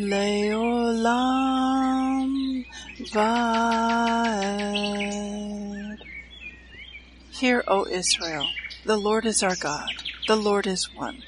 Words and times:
Leolam 0.00 1.12
Vaed. 3.14 4.38
Hear, 7.38 7.64
O 7.68 7.86
Israel, 7.86 8.48
the 8.84 8.96
Lord 8.96 9.26
is 9.26 9.42
our 9.42 9.56
God, 9.56 9.92
the 10.26 10.36
Lord 10.36 10.66
is 10.66 10.88
one. 10.94 11.22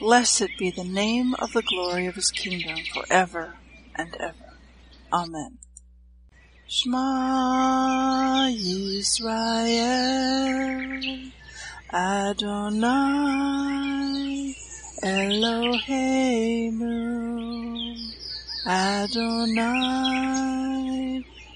Blessed 0.00 0.50
be 0.58 0.70
the 0.70 0.84
name 0.84 1.34
of 1.38 1.52
the 1.52 1.62
glory 1.62 2.06
of 2.06 2.16
his 2.16 2.30
kingdom 2.30 2.78
forever 2.92 3.56
and 3.96 4.14
ever. 4.20 4.58
Amen. 5.12 5.58
Shema 6.68 8.48
Yisrael 8.50 9.72
Adonai 11.92 12.90
Eloheinu 15.04 16.84
Adonai 18.68 19.62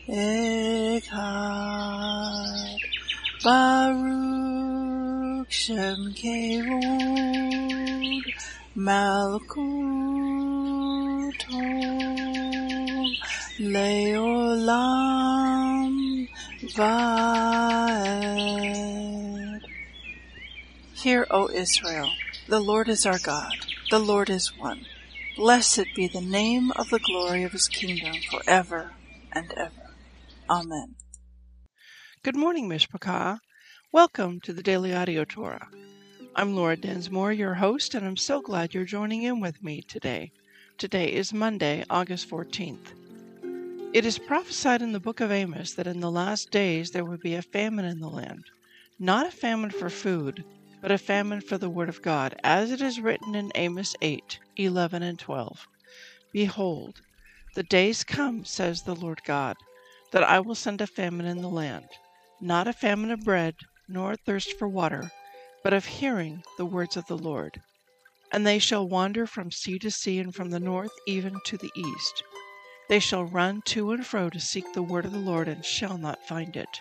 Echad 0.08 1.10
Baruch 3.42 4.30
Shem 5.50 6.14
Kevod 6.14 6.62
Malkuto 8.76 9.50
Leolam 13.58 15.08
Vaed. 16.76 17.90
Hear, 20.94 21.26
O 21.28 21.48
Israel, 21.48 22.12
the 22.46 22.60
Lord 22.60 22.88
is 22.88 23.04
our 23.04 23.18
God, 23.18 23.56
the 23.90 23.98
Lord 23.98 24.30
is 24.30 24.56
one. 24.56 24.86
Blessed 25.40 25.86
be 25.96 26.06
the 26.06 26.20
name 26.20 26.70
of 26.72 26.90
the 26.90 26.98
glory 26.98 27.44
of 27.44 27.52
his 27.52 27.66
kingdom 27.66 28.14
forever 28.30 28.90
and 29.32 29.50
ever. 29.56 29.94
Amen. 30.50 30.96
Good 32.22 32.36
morning, 32.36 32.68
Mishpachah. 32.68 33.38
Welcome 33.90 34.40
to 34.42 34.52
the 34.52 34.62
Daily 34.62 34.94
Audio 34.94 35.24
Torah. 35.24 35.68
I'm 36.36 36.54
Laura 36.54 36.76
Densmore, 36.76 37.32
your 37.32 37.54
host, 37.54 37.94
and 37.94 38.06
I'm 38.06 38.18
so 38.18 38.42
glad 38.42 38.74
you're 38.74 38.84
joining 38.84 39.22
in 39.22 39.40
with 39.40 39.62
me 39.62 39.80
today. 39.80 40.30
Today 40.76 41.10
is 41.10 41.32
Monday, 41.32 41.86
August 41.88 42.28
14th. 42.28 42.92
It 43.94 44.04
is 44.04 44.18
prophesied 44.18 44.82
in 44.82 44.92
the 44.92 45.00
book 45.00 45.20
of 45.20 45.32
Amos 45.32 45.72
that 45.72 45.86
in 45.86 46.00
the 46.00 46.10
last 46.10 46.50
days 46.50 46.90
there 46.90 47.06
would 47.06 47.22
be 47.22 47.36
a 47.36 47.40
famine 47.40 47.86
in 47.86 48.00
the 48.00 48.10
land. 48.10 48.44
Not 48.98 49.26
a 49.26 49.30
famine 49.30 49.70
for 49.70 49.88
food, 49.88 50.44
but 50.80 50.90
a 50.90 50.98
famine 50.98 51.40
for 51.40 51.58
the 51.58 51.68
word 51.68 51.88
of 51.88 52.02
God, 52.02 52.34
as 52.42 52.70
it 52.70 52.80
is 52.80 53.00
written 53.00 53.34
in 53.34 53.52
Amos 53.54 53.94
8 54.00 54.38
11 54.56 55.02
and 55.02 55.18
12. 55.18 55.66
Behold, 56.32 57.00
the 57.54 57.62
days 57.62 58.04
come, 58.04 58.44
says 58.44 58.82
the 58.82 58.94
Lord 58.94 59.20
God, 59.24 59.56
that 60.12 60.22
I 60.22 60.40
will 60.40 60.54
send 60.54 60.80
a 60.80 60.86
famine 60.86 61.26
in 61.26 61.42
the 61.42 61.48
land, 61.48 61.88
not 62.40 62.68
a 62.68 62.72
famine 62.72 63.10
of 63.10 63.24
bread, 63.24 63.54
nor 63.88 64.12
a 64.12 64.16
thirst 64.16 64.58
for 64.58 64.68
water, 64.68 65.10
but 65.62 65.72
of 65.72 65.84
hearing 65.84 66.42
the 66.56 66.64
words 66.64 66.96
of 66.96 67.06
the 67.06 67.18
Lord. 67.18 67.60
And 68.32 68.46
they 68.46 68.58
shall 68.58 68.88
wander 68.88 69.26
from 69.26 69.50
sea 69.50 69.78
to 69.80 69.90
sea, 69.90 70.18
and 70.18 70.34
from 70.34 70.50
the 70.50 70.60
north 70.60 70.92
even 71.06 71.34
to 71.46 71.56
the 71.56 71.72
east. 71.74 72.22
They 72.88 73.00
shall 73.00 73.24
run 73.24 73.62
to 73.66 73.92
and 73.92 74.06
fro 74.06 74.30
to 74.30 74.40
seek 74.40 74.72
the 74.72 74.82
word 74.82 75.04
of 75.04 75.12
the 75.12 75.18
Lord, 75.18 75.48
and 75.48 75.64
shall 75.64 75.98
not 75.98 76.26
find 76.26 76.56
it. 76.56 76.80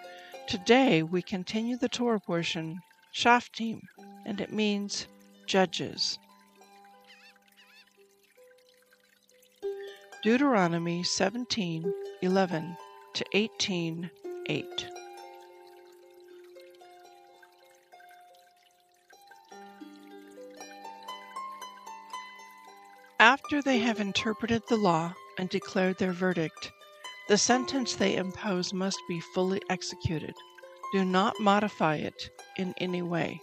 Today 0.51 1.01
we 1.01 1.21
continue 1.21 1.77
the 1.77 1.87
Torah 1.87 2.19
portion, 2.19 2.81
Shoftim, 3.15 3.79
and 4.25 4.41
it 4.41 4.51
means 4.51 5.07
judges. 5.47 6.19
Deuteronomy 10.21 11.03
17 11.03 11.93
11 12.21 12.77
to 13.13 13.25
18 13.31 14.11
8. 14.47 14.87
After 23.21 23.61
they 23.61 23.79
have 23.79 24.01
interpreted 24.01 24.63
the 24.67 24.75
law 24.75 25.13
and 25.37 25.47
declared 25.47 25.97
their 25.97 26.11
verdict, 26.11 26.73
the 27.31 27.37
sentence 27.37 27.95
they 27.95 28.17
impose 28.17 28.73
must 28.73 28.99
be 29.07 29.21
fully 29.21 29.61
executed. 29.69 30.33
Do 30.91 31.05
not 31.05 31.39
modify 31.39 31.95
it 31.95 32.29
in 32.57 32.73
any 32.77 33.01
way. 33.01 33.39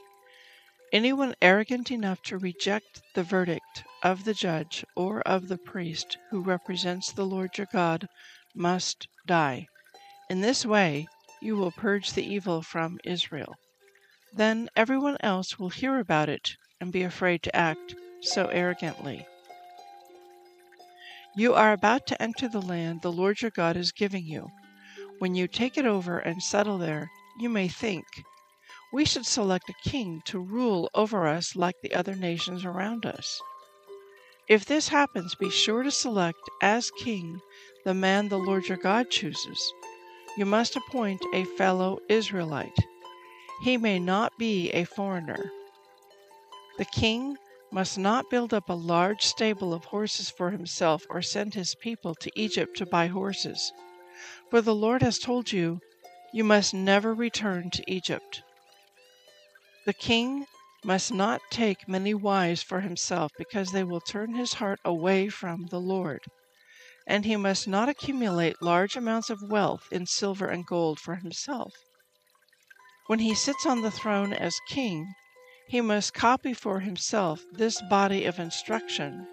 Anyone 0.92 1.34
arrogant 1.40 1.90
enough 1.90 2.20
to 2.24 2.36
reject 2.36 3.00
the 3.14 3.22
verdict 3.22 3.84
of 4.02 4.24
the 4.24 4.34
judge 4.34 4.84
or 4.94 5.22
of 5.22 5.48
the 5.48 5.56
priest 5.56 6.18
who 6.28 6.42
represents 6.42 7.12
the 7.12 7.24
Lord 7.24 7.56
your 7.56 7.66
God 7.72 8.06
must 8.54 9.08
die. 9.26 9.66
In 10.28 10.42
this 10.42 10.66
way, 10.66 11.06
you 11.40 11.56
will 11.56 11.72
purge 11.72 12.12
the 12.12 12.30
evil 12.30 12.60
from 12.60 12.98
Israel. 13.04 13.54
Then 14.34 14.68
everyone 14.76 15.16
else 15.20 15.58
will 15.58 15.70
hear 15.70 15.98
about 15.98 16.28
it 16.28 16.56
and 16.78 16.92
be 16.92 17.04
afraid 17.04 17.42
to 17.44 17.56
act 17.56 17.94
so 18.20 18.48
arrogantly. 18.48 19.26
You 21.38 21.54
are 21.54 21.72
about 21.72 22.04
to 22.08 22.20
enter 22.20 22.48
the 22.48 22.60
land 22.60 23.02
the 23.02 23.12
Lord 23.12 23.42
your 23.42 23.52
God 23.52 23.76
is 23.76 23.92
giving 23.92 24.26
you. 24.26 24.48
When 25.20 25.36
you 25.36 25.46
take 25.46 25.78
it 25.78 25.86
over 25.86 26.18
and 26.18 26.42
settle 26.42 26.78
there, 26.78 27.12
you 27.38 27.48
may 27.48 27.68
think, 27.68 28.04
we 28.92 29.04
should 29.04 29.24
select 29.24 29.70
a 29.70 29.88
king 29.88 30.20
to 30.24 30.40
rule 30.40 30.90
over 30.94 31.28
us 31.28 31.54
like 31.54 31.76
the 31.80 31.94
other 31.94 32.16
nations 32.16 32.64
around 32.64 33.06
us. 33.06 33.40
If 34.48 34.64
this 34.64 34.88
happens, 34.88 35.36
be 35.36 35.48
sure 35.48 35.84
to 35.84 35.92
select 35.92 36.40
as 36.60 36.90
king 36.90 37.40
the 37.84 37.94
man 37.94 38.30
the 38.30 38.38
Lord 38.40 38.66
your 38.66 38.76
God 38.76 39.08
chooses. 39.08 39.72
You 40.36 40.44
must 40.44 40.74
appoint 40.74 41.24
a 41.32 41.44
fellow 41.44 42.00
Israelite. 42.08 42.84
He 43.62 43.76
may 43.76 44.00
not 44.00 44.32
be 44.38 44.72
a 44.72 44.82
foreigner. 44.82 45.52
The 46.78 46.84
king 46.86 47.36
must 47.70 47.98
not 47.98 48.30
build 48.30 48.54
up 48.54 48.68
a 48.68 48.74
large 48.74 49.22
stable 49.22 49.74
of 49.74 49.84
horses 49.86 50.30
for 50.30 50.50
himself 50.50 51.04
or 51.10 51.22
send 51.22 51.54
his 51.54 51.74
people 51.74 52.14
to 52.14 52.30
Egypt 52.34 52.76
to 52.76 52.86
buy 52.86 53.06
horses. 53.08 53.72
For 54.50 54.60
the 54.60 54.74
Lord 54.74 55.02
has 55.02 55.18
told 55.18 55.52
you, 55.52 55.80
you 56.32 56.44
must 56.44 56.74
never 56.74 57.14
return 57.14 57.70
to 57.70 57.84
Egypt. 57.90 58.42
The 59.86 59.92
king 59.94 60.46
must 60.84 61.12
not 61.12 61.40
take 61.50 61.88
many 61.88 62.14
wives 62.14 62.62
for 62.62 62.80
himself 62.80 63.32
because 63.38 63.72
they 63.72 63.84
will 63.84 64.00
turn 64.00 64.34
his 64.34 64.54
heart 64.54 64.80
away 64.84 65.28
from 65.28 65.66
the 65.66 65.80
Lord. 65.80 66.20
and 67.06 67.24
he 67.24 67.36
must 67.36 67.66
not 67.66 67.88
accumulate 67.88 68.60
large 68.62 68.94
amounts 68.94 69.30
of 69.30 69.42
wealth 69.42 69.88
in 69.90 70.06
silver 70.06 70.46
and 70.48 70.66
gold 70.66 71.00
for 71.00 71.16
himself. 71.16 71.72
When 73.06 73.18
he 73.20 73.34
sits 73.34 73.66
on 73.66 73.82
the 73.82 73.90
throne 73.90 74.32
as 74.32 74.60
king, 74.68 75.14
he 75.68 75.82
must 75.82 76.14
copy 76.14 76.54
for 76.54 76.80
himself 76.80 77.44
this 77.52 77.82
body 77.82 78.24
of 78.24 78.38
instruction 78.38 79.26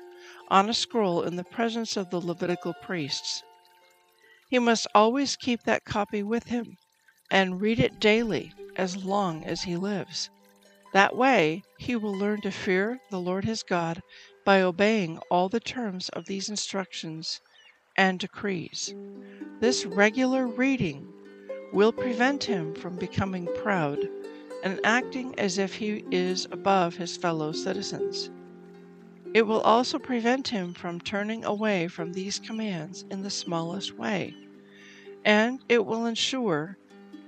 on 0.49 0.69
a 0.69 0.73
scroll 0.73 1.23
in 1.23 1.37
the 1.37 1.45
presence 1.45 1.95
of 1.95 2.09
the 2.09 2.19
Levitical 2.19 2.73
priests. 2.81 3.41
He 4.49 4.59
must 4.59 4.85
always 4.93 5.37
keep 5.37 5.63
that 5.63 5.85
copy 5.85 6.21
with 6.21 6.47
him 6.47 6.77
and 7.31 7.61
read 7.61 7.79
it 7.79 8.01
daily 8.01 8.51
as 8.75 8.97
long 8.97 9.45
as 9.45 9.63
he 9.63 9.77
lives. 9.77 10.29
That 10.91 11.15
way, 11.15 11.63
he 11.79 11.95
will 11.95 12.13
learn 12.13 12.41
to 12.41 12.51
fear 12.51 12.99
the 13.09 13.19
Lord 13.19 13.45
his 13.45 13.63
God 13.63 14.01
by 14.43 14.61
obeying 14.61 15.19
all 15.31 15.47
the 15.47 15.61
terms 15.61 16.09
of 16.09 16.25
these 16.25 16.49
instructions 16.49 17.39
and 17.97 18.19
decrees. 18.19 18.93
This 19.61 19.85
regular 19.85 20.47
reading 20.47 21.07
will 21.71 21.93
prevent 21.93 22.43
him 22.43 22.75
from 22.75 22.97
becoming 22.97 23.47
proud 23.55 23.99
and 24.65 24.79
acting 24.83 25.37
as 25.37 25.59
if 25.59 25.75
he 25.75 26.03
is 26.09 26.47
above 26.51 26.95
his 26.95 27.15
fellow 27.15 27.51
citizens. 27.51 28.31
It 29.35 29.45
will 29.45 29.61
also 29.61 29.99
prevent 29.99 30.47
him 30.47 30.73
from 30.73 30.99
turning 30.99 31.45
away 31.45 31.87
from 31.87 32.11
these 32.11 32.39
commands 32.39 33.05
in 33.11 33.21
the 33.21 33.29
smallest 33.29 33.95
way, 33.95 34.33
and 35.23 35.63
it 35.69 35.85
will 35.85 36.07
ensure 36.07 36.77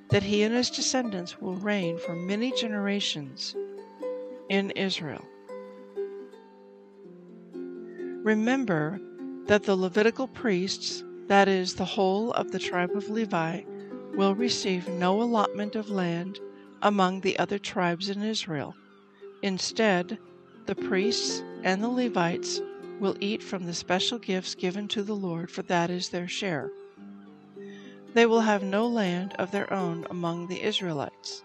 that 0.09 0.23
he 0.23 0.41
and 0.41 0.55
his 0.55 0.71
descendants 0.71 1.39
will 1.39 1.55
reign 1.55 1.99
for 1.99 2.15
many 2.15 2.51
generations 2.53 3.55
in 4.49 4.71
Israel. 4.71 5.23
Remember 8.23 8.99
that 9.45 9.63
the 9.63 9.75
Levitical 9.75 10.27
priests, 10.27 11.03
that 11.27 11.47
is, 11.47 11.75
the 11.75 11.85
whole 11.85 12.31
of 12.31 12.51
the 12.51 12.59
tribe 12.59 12.95
of 12.95 13.09
Levi, 13.09 13.61
will 14.15 14.33
receive 14.33 14.87
no 14.87 15.21
allotment 15.21 15.75
of 15.75 15.89
land 15.89 16.39
among 16.81 17.21
the 17.21 17.37
other 17.39 17.57
tribes 17.57 18.09
in 18.09 18.21
Israel. 18.21 18.75
Instead, 19.41 20.17
the 20.65 20.75
priests 20.75 21.41
and 21.63 21.83
the 21.83 21.89
Levites 21.89 22.61
will 22.99 23.15
eat 23.19 23.41
from 23.43 23.65
the 23.65 23.73
special 23.73 24.17
gifts 24.17 24.55
given 24.55 24.87
to 24.87 25.03
the 25.03 25.15
Lord, 25.15 25.49
for 25.51 25.61
that 25.63 25.89
is 25.89 26.09
their 26.09 26.27
share. 26.27 26.71
They 28.13 28.25
will 28.25 28.41
have 28.41 28.63
no 28.63 28.87
land 28.87 29.33
of 29.37 29.51
their 29.51 29.71
own 29.71 30.05
among 30.09 30.47
the 30.47 30.61
Israelites. 30.61 31.43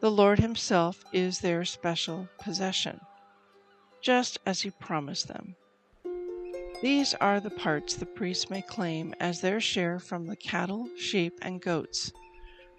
The 0.00 0.10
Lord 0.10 0.40
Himself 0.40 1.04
is 1.12 1.38
their 1.38 1.64
special 1.64 2.28
possession, 2.40 3.00
just 4.00 4.38
as 4.44 4.62
He 4.62 4.70
promised 4.70 5.28
them. 5.28 5.54
These 6.82 7.14
are 7.14 7.38
the 7.38 7.50
parts 7.50 7.94
the 7.94 8.06
priests 8.06 8.50
may 8.50 8.62
claim 8.62 9.14
as 9.20 9.40
their 9.40 9.60
share 9.60 10.00
from 10.00 10.26
the 10.26 10.36
cattle, 10.36 10.88
sheep, 10.96 11.38
and 11.40 11.60
goats 11.60 12.10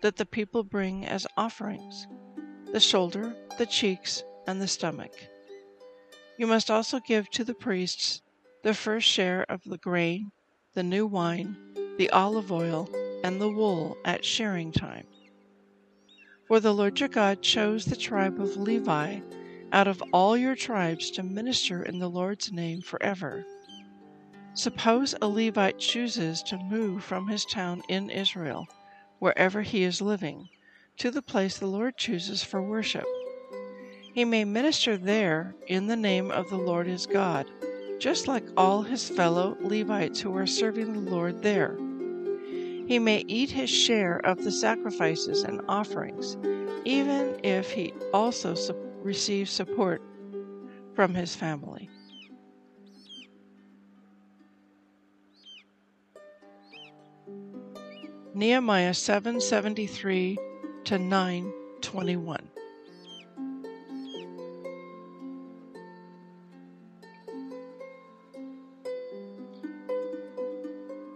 that 0.03 0.17
the 0.17 0.25
people 0.25 0.65
bring 0.65 1.05
as 1.05 1.25
offerings 1.37 2.07
the 2.73 2.79
shoulder, 2.79 3.33
the 3.57 3.65
cheeks, 3.65 4.21
and 4.47 4.61
the 4.61 4.67
stomach. 4.67 5.13
You 6.37 6.45
must 6.45 6.69
also 6.69 6.99
give 6.99 7.29
to 7.29 7.45
the 7.45 7.53
priests 7.53 8.21
the 8.63 8.73
first 8.73 9.07
share 9.07 9.45
of 9.47 9.63
the 9.63 9.77
grain, 9.77 10.31
the 10.73 10.83
new 10.83 11.05
wine, 11.05 11.55
the 11.97 12.09
olive 12.09 12.51
oil, 12.51 12.89
and 13.23 13.39
the 13.39 13.49
wool 13.49 13.95
at 14.03 14.25
shearing 14.25 14.73
time. 14.73 15.05
For 16.49 16.59
the 16.59 16.73
Lord 16.73 16.99
your 16.99 17.07
God 17.07 17.41
chose 17.41 17.85
the 17.85 17.95
tribe 17.95 18.41
of 18.41 18.57
Levi 18.57 19.21
out 19.71 19.87
of 19.87 20.03
all 20.11 20.35
your 20.35 20.55
tribes 20.55 21.11
to 21.11 21.23
minister 21.23 21.81
in 21.83 21.99
the 21.99 22.09
Lord's 22.09 22.51
name 22.51 22.81
forever. 22.81 23.45
Suppose 24.53 25.15
a 25.21 25.27
Levite 25.27 25.79
chooses 25.79 26.43
to 26.43 26.57
move 26.57 27.03
from 27.05 27.27
his 27.27 27.45
town 27.45 27.81
in 27.87 28.09
Israel, 28.09 28.67
wherever 29.23 29.61
he 29.61 29.83
is 29.83 30.01
living, 30.01 30.49
to 30.97 31.09
the 31.09 31.21
place 31.21 31.57
the 31.57 31.65
Lord 31.65 31.95
chooses 31.95 32.43
for 32.43 32.61
worship. 32.61 33.05
He 34.13 34.25
may 34.25 34.43
minister 34.43 34.97
there 34.97 35.55
in 35.67 35.87
the 35.87 35.95
name 35.95 36.29
of 36.29 36.49
the 36.49 36.57
Lord 36.57 36.87
his 36.87 37.05
God, 37.05 37.49
just 37.99 38.27
like 38.27 38.43
all 38.57 38.81
his 38.81 39.07
fellow 39.07 39.55
Levites 39.61 40.19
who 40.19 40.35
are 40.35 40.45
serving 40.45 40.91
the 40.91 41.09
Lord 41.09 41.41
there. 41.41 41.77
He 42.85 42.99
may 42.99 43.23
eat 43.29 43.49
his 43.49 43.69
share 43.69 44.17
of 44.25 44.43
the 44.43 44.51
sacrifices 44.51 45.43
and 45.43 45.61
offerings, 45.69 46.35
even 46.83 47.39
if 47.45 47.71
he 47.71 47.93
also 48.13 48.55
su- 48.55 48.75
receives 49.03 49.51
support 49.51 50.01
from 50.95 51.15
his 51.15 51.33
family. 51.33 51.89
Nehemiah 58.35 58.95
773 58.95 60.39
to 60.85 60.97
921. 60.97 62.49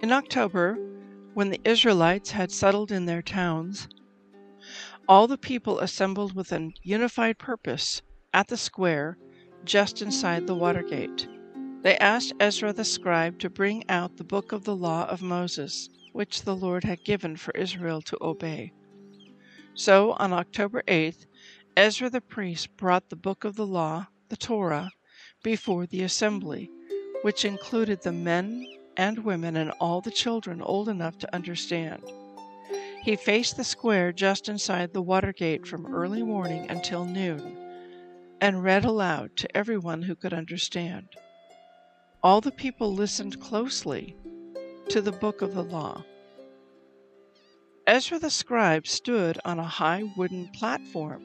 In 0.01 0.11
October, 0.11 0.77
when 1.33 1.49
the 1.49 1.59
Israelites 1.65 2.29
had 2.29 2.51
settled 2.51 2.91
in 2.91 3.05
their 3.05 3.23
towns, 3.23 3.87
all 5.07 5.25
the 5.25 5.39
people 5.39 5.79
assembled 5.79 6.35
with 6.35 6.51
a 6.51 6.69
unified 6.83 7.39
purpose 7.39 8.03
at 8.31 8.47
the 8.47 8.57
square 8.57 9.17
just 9.65 10.03
inside 10.03 10.45
the 10.45 10.53
water 10.53 10.83
gate. 10.83 11.27
They 11.81 11.97
asked 11.97 12.33
Ezra 12.39 12.73
the 12.73 12.85
scribe 12.85 13.39
to 13.39 13.49
bring 13.49 13.89
out 13.89 14.17
the 14.17 14.23
book 14.23 14.51
of 14.51 14.65
the 14.65 14.75
law 14.75 15.07
of 15.07 15.23
Moses 15.23 15.89
which 16.17 16.41
the 16.41 16.55
Lord 16.55 16.83
had 16.83 17.03
given 17.03 17.35
for 17.35 17.51
Israel 17.51 18.01
to 18.01 18.17
obey. 18.19 18.73
So 19.75 20.13
on 20.13 20.33
October 20.33 20.81
8th, 20.87 21.27
Ezra 21.75 22.09
the 22.09 22.21
priest 22.21 22.75
brought 22.75 23.11
the 23.11 23.15
book 23.15 23.43
of 23.43 23.55
the 23.55 23.67
law, 23.67 24.07
the 24.29 24.35
Torah, 24.35 24.89
before 25.43 25.85
the 25.85 26.01
assembly, 26.01 26.71
which 27.21 27.45
included 27.45 28.01
the 28.01 28.11
men 28.11 28.65
and 28.97 29.25
women 29.25 29.55
and 29.55 29.69
all 29.79 30.01
the 30.01 30.09
children 30.09 30.59
old 30.59 30.89
enough 30.89 31.19
to 31.19 31.35
understand. 31.35 32.01
He 33.03 33.15
faced 33.15 33.55
the 33.55 33.63
square 33.63 34.11
just 34.11 34.49
inside 34.49 34.93
the 34.93 35.03
water 35.03 35.31
gate 35.31 35.67
from 35.67 35.85
early 35.85 36.23
morning 36.23 36.65
until 36.67 37.05
noon 37.05 37.55
and 38.41 38.63
read 38.63 38.85
aloud 38.85 39.35
to 39.35 39.55
everyone 39.55 40.01
who 40.01 40.15
could 40.15 40.33
understand. 40.33 41.09
All 42.23 42.41
the 42.41 42.51
people 42.51 42.91
listened 42.91 43.39
closely 43.39 44.15
to 44.89 45.01
the 45.01 45.11
book 45.11 45.41
of 45.41 45.53
the 45.53 45.63
law. 45.63 46.03
Ezra 47.85 48.19
the 48.19 48.29
scribe 48.29 48.87
stood 48.87 49.37
on 49.43 49.59
a 49.59 49.63
high 49.63 50.03
wooden 50.15 50.47
platform 50.49 51.23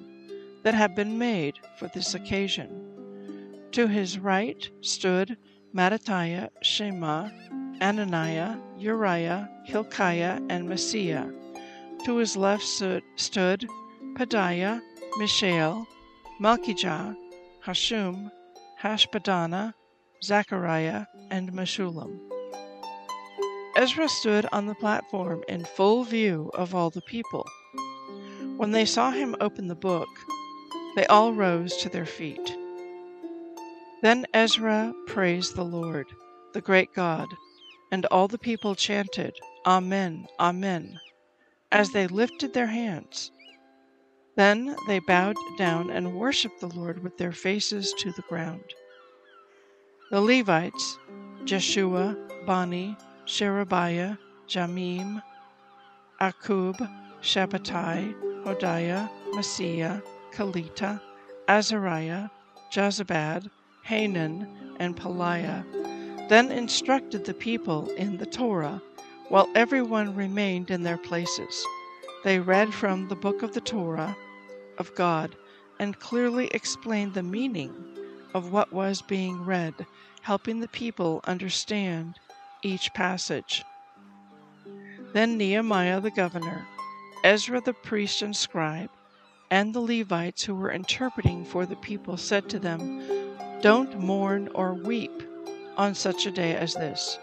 that 0.62 0.74
had 0.74 0.94
been 0.94 1.18
made 1.18 1.54
for 1.78 1.88
this 1.88 2.14
occasion. 2.14 2.68
To 3.72 3.86
his 3.86 4.18
right 4.18 4.68
stood 4.80 5.36
Mattithiah, 5.74 6.48
Shema, 6.62 7.30
Ananiah, 7.80 8.58
Uriah, 8.78 9.48
Hilkiah, 9.64 10.40
and 10.48 10.68
Maaseiah. 10.68 11.32
To 12.04 12.16
his 12.16 12.36
left 12.36 12.64
stood, 12.64 13.66
Pedaiah, 14.14 14.80
Mishael, 15.18 15.86
Malchijah, 16.40 17.16
Hashum, 17.64 18.30
Hashbadana, 18.80 19.74
Zechariah, 20.22 21.06
and 21.30 21.52
Meshullam. 21.52 22.31
Ezra 23.82 24.08
stood 24.08 24.46
on 24.52 24.66
the 24.66 24.76
platform 24.76 25.42
in 25.48 25.64
full 25.64 26.04
view 26.04 26.52
of 26.54 26.72
all 26.72 26.88
the 26.88 27.02
people. 27.02 27.44
When 28.56 28.70
they 28.70 28.84
saw 28.84 29.10
him 29.10 29.34
open 29.40 29.66
the 29.66 29.74
book, 29.74 30.06
they 30.94 31.04
all 31.06 31.32
rose 31.32 31.76
to 31.78 31.88
their 31.88 32.06
feet. 32.06 32.56
Then 34.00 34.24
Ezra 34.32 34.94
praised 35.08 35.56
the 35.56 35.64
Lord, 35.64 36.06
the 36.52 36.60
great 36.60 36.94
God, 36.94 37.26
and 37.90 38.06
all 38.06 38.28
the 38.28 38.38
people 38.38 38.76
chanted, 38.76 39.34
Amen, 39.66 40.28
Amen, 40.38 41.00
as 41.72 41.90
they 41.90 42.06
lifted 42.06 42.52
their 42.52 42.68
hands. 42.68 43.32
Then 44.36 44.76
they 44.86 45.00
bowed 45.00 45.34
down 45.58 45.90
and 45.90 46.14
worshiped 46.14 46.60
the 46.60 46.68
Lord 46.68 47.02
with 47.02 47.18
their 47.18 47.32
faces 47.32 47.92
to 47.98 48.12
the 48.12 48.22
ground. 48.28 48.62
The 50.12 50.20
Levites, 50.20 50.98
Jeshua, 51.44 52.16
Bani, 52.46 52.96
Sherebiah, 53.24 54.16
Jamin, 54.48 55.22
Akub, 56.20 56.76
Shabbethai, 57.22 58.14
Hodiah, 58.44 59.08
Maaseiah, 59.32 60.02
Kelita, 60.32 61.00
Azariah, 61.48 62.28
Jozabad, 62.72 63.48
Hanan, 63.84 64.76
and 64.78 64.96
Pelaiah, 64.96 65.64
then 66.28 66.50
instructed 66.50 67.24
the 67.24 67.34
people 67.34 67.88
in 67.90 68.16
the 68.16 68.26
Torah, 68.26 68.82
while 69.28 69.48
everyone 69.54 70.14
remained 70.14 70.70
in 70.70 70.82
their 70.82 70.98
places. 70.98 71.64
They 72.24 72.38
read 72.38 72.72
from 72.74 73.08
the 73.08 73.16
book 73.16 73.42
of 73.42 73.54
the 73.54 73.60
Torah 73.60 74.16
of 74.78 74.94
God 74.94 75.34
and 75.78 75.98
clearly 75.98 76.48
explained 76.48 77.14
the 77.14 77.22
meaning 77.22 77.72
of 78.34 78.52
what 78.52 78.72
was 78.72 79.02
being 79.02 79.44
read, 79.44 79.74
helping 80.22 80.60
the 80.60 80.68
people 80.68 81.20
understand 81.24 82.14
each 82.62 82.92
passage. 82.94 83.64
Then 85.12 85.36
Nehemiah 85.36 86.00
the 86.00 86.10
governor, 86.10 86.66
Ezra 87.24 87.60
the 87.60 87.74
priest 87.74 88.22
and 88.22 88.34
scribe, 88.34 88.90
and 89.50 89.74
the 89.74 89.80
Levites 89.80 90.44
who 90.44 90.54
were 90.54 90.72
interpreting 90.72 91.44
for 91.44 91.66
the 91.66 91.76
people 91.76 92.16
said 92.16 92.48
to 92.48 92.58
them, 92.58 93.02
Don't 93.60 93.98
mourn 93.98 94.48
or 94.54 94.72
weep 94.72 95.22
on 95.76 95.94
such 95.94 96.26
a 96.26 96.30
day 96.30 96.54
as 96.54 96.74
this, 96.74 97.18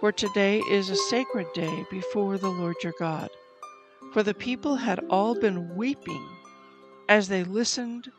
for 0.00 0.10
today 0.10 0.58
is 0.68 0.90
a 0.90 0.96
sacred 0.96 1.46
day 1.54 1.86
before 1.90 2.38
the 2.38 2.50
Lord 2.50 2.76
your 2.82 2.94
God. 2.98 3.30
For 4.12 4.22
the 4.22 4.34
people 4.34 4.76
had 4.76 5.00
all 5.08 5.34
been 5.34 5.76
weeping 5.76 6.28
as 7.08 7.28
they 7.28 7.44
listened 7.44 8.10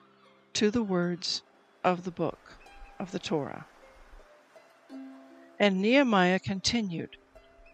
to 0.53 0.71
the 0.71 0.83
words 0.83 1.43
of 1.83 2.03
the 2.03 2.11
book 2.11 2.39
of 2.99 3.11
the 3.11 3.19
Torah. 3.19 3.65
And 5.63 5.81
Nehemiah 5.81 6.39
continued, 6.39 7.15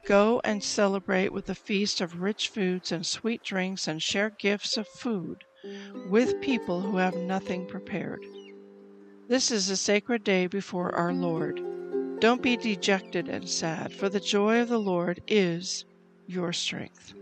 Go 0.06 0.42
and 0.44 0.64
celebrate 0.64 1.34
with 1.34 1.50
a 1.50 1.56
feast 1.56 2.02
of 2.02 2.22
rich 2.22 2.50
foods 2.50 2.92
and 2.92 3.04
sweet 3.04 3.42
drinks, 3.42 3.88
and 3.88 4.00
share 4.00 4.30
gifts 4.30 4.78
of 4.78 4.88
food 4.88 5.44
with 6.08 6.40
people 6.40 6.82
who 6.82 6.98
have 6.98 7.16
nothing 7.16 7.66
prepared. 7.66 8.24
This 9.28 9.50
is 9.50 9.72
a 9.72 9.76
sacred 9.76 10.24
day 10.24 10.46
before 10.46 10.94
our 10.94 11.12
Lord. 11.12 11.60
Don't 12.20 12.44
be 12.44 12.58
dejected 12.58 13.28
and 13.28 13.50
sad, 13.50 13.92
for 13.92 14.08
the 14.08 14.20
joy 14.20 14.62
of 14.62 14.70
the 14.70 14.80
Lord 14.80 15.24
is 15.28 15.84
your 16.28 16.54
strength. 16.54 17.16